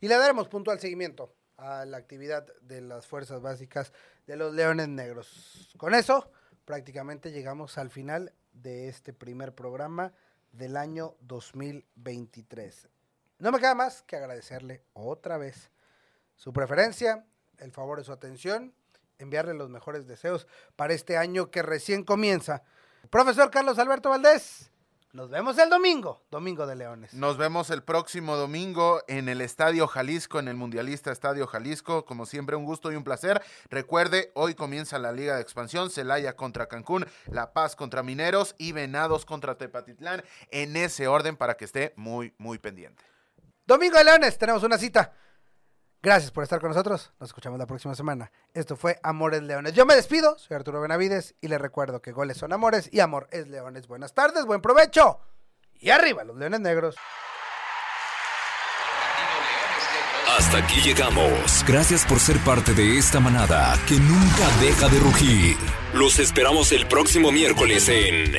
Y 0.00 0.08
le 0.08 0.16
daremos 0.16 0.48
puntual 0.48 0.80
seguimiento 0.80 1.34
a 1.56 1.84
la 1.84 1.98
actividad 1.98 2.46
de 2.62 2.80
las 2.80 3.06
fuerzas 3.06 3.40
básicas 3.40 3.92
de 4.26 4.36
los 4.36 4.54
Leones 4.54 4.88
Negros. 4.88 5.74
Con 5.76 5.94
eso, 5.94 6.30
prácticamente 6.64 7.30
llegamos 7.30 7.78
al 7.78 7.90
final 7.90 8.32
de 8.52 8.88
este 8.88 9.12
primer 9.12 9.54
programa 9.54 10.12
del 10.52 10.76
año 10.76 11.14
2023. 11.20 12.88
No 13.42 13.50
me 13.50 13.58
queda 13.58 13.74
más 13.74 14.02
que 14.02 14.14
agradecerle 14.14 14.84
otra 14.92 15.36
vez 15.36 15.72
su 16.36 16.52
preferencia, 16.52 17.26
el 17.58 17.72
favor 17.72 17.98
de 17.98 18.04
su 18.04 18.12
atención, 18.12 18.72
enviarle 19.18 19.52
los 19.52 19.68
mejores 19.68 20.06
deseos 20.06 20.46
para 20.76 20.94
este 20.94 21.16
año 21.16 21.50
que 21.50 21.60
recién 21.60 22.04
comienza 22.04 22.62
Profesor 23.10 23.50
Carlos 23.50 23.80
Alberto 23.80 24.10
Valdés, 24.10 24.70
nos 25.12 25.28
vemos 25.28 25.58
el 25.58 25.68
domingo, 25.68 26.22
Domingo 26.30 26.66
de 26.66 26.76
Leones. 26.76 27.14
Nos 27.14 27.36
vemos 27.36 27.68
el 27.70 27.82
próximo 27.82 28.36
domingo 28.36 29.02
en 29.08 29.28
el 29.28 29.40
Estadio 29.40 29.88
Jalisco, 29.88 30.38
en 30.38 30.46
el 30.46 30.54
Mundialista 30.54 31.10
Estadio 31.10 31.48
Jalisco. 31.48 32.04
Como 32.04 32.26
siempre, 32.26 32.54
un 32.54 32.64
gusto 32.64 32.92
y 32.92 32.94
un 32.94 33.04
placer. 33.04 33.42
Recuerde, 33.68 34.30
hoy 34.34 34.54
comienza 34.54 34.98
la 35.00 35.12
Liga 35.12 35.34
de 35.34 35.42
Expansión, 35.42 35.90
Celaya 35.90 36.34
contra 36.34 36.66
Cancún, 36.66 37.06
La 37.26 37.52
Paz 37.52 37.76
contra 37.76 38.04
Mineros 38.04 38.54
y 38.56 38.70
Venados 38.70 39.26
contra 39.26 39.58
Tepatitlán, 39.58 40.22
en 40.50 40.76
ese 40.76 41.08
orden 41.08 41.36
para 41.36 41.58
que 41.58 41.66
esté 41.66 41.92
muy, 41.96 42.32
muy 42.38 42.58
pendiente. 42.58 43.11
Domingo 43.66 43.96
de 43.96 44.04
Leones, 44.04 44.38
tenemos 44.38 44.62
una 44.62 44.76
cita. 44.76 45.12
Gracias 46.02 46.32
por 46.32 46.42
estar 46.42 46.60
con 46.60 46.70
nosotros. 46.70 47.12
Nos 47.20 47.28
escuchamos 47.28 47.58
la 47.60 47.66
próxima 47.66 47.94
semana. 47.94 48.32
Esto 48.54 48.76
fue 48.76 48.98
Amores 49.04 49.42
Leones. 49.42 49.72
Yo 49.72 49.86
me 49.86 49.94
despido. 49.94 50.36
Soy 50.36 50.56
Arturo 50.56 50.80
Benavides 50.80 51.36
y 51.40 51.46
les 51.46 51.60
recuerdo 51.60 52.02
que 52.02 52.10
goles 52.10 52.36
son 52.36 52.52
amores 52.52 52.88
y 52.92 52.98
amor 52.98 53.28
es 53.30 53.46
leones. 53.48 53.86
Buenas 53.86 54.12
tardes, 54.12 54.44
buen 54.44 54.60
provecho. 54.60 55.20
Y 55.74 55.90
arriba 55.90 56.24
los 56.24 56.36
leones 56.36 56.60
negros. 56.60 56.96
Hasta 60.36 60.58
aquí 60.58 60.80
llegamos. 60.80 61.64
Gracias 61.68 62.04
por 62.04 62.18
ser 62.18 62.38
parte 62.38 62.74
de 62.74 62.98
esta 62.98 63.20
manada 63.20 63.78
que 63.86 63.94
nunca 63.94 64.48
deja 64.60 64.88
de 64.88 64.98
rugir. 64.98 65.56
Los 65.94 66.18
esperamos 66.18 66.72
el 66.72 66.86
próximo 66.86 67.30
miércoles 67.30 67.88
en 67.88 68.38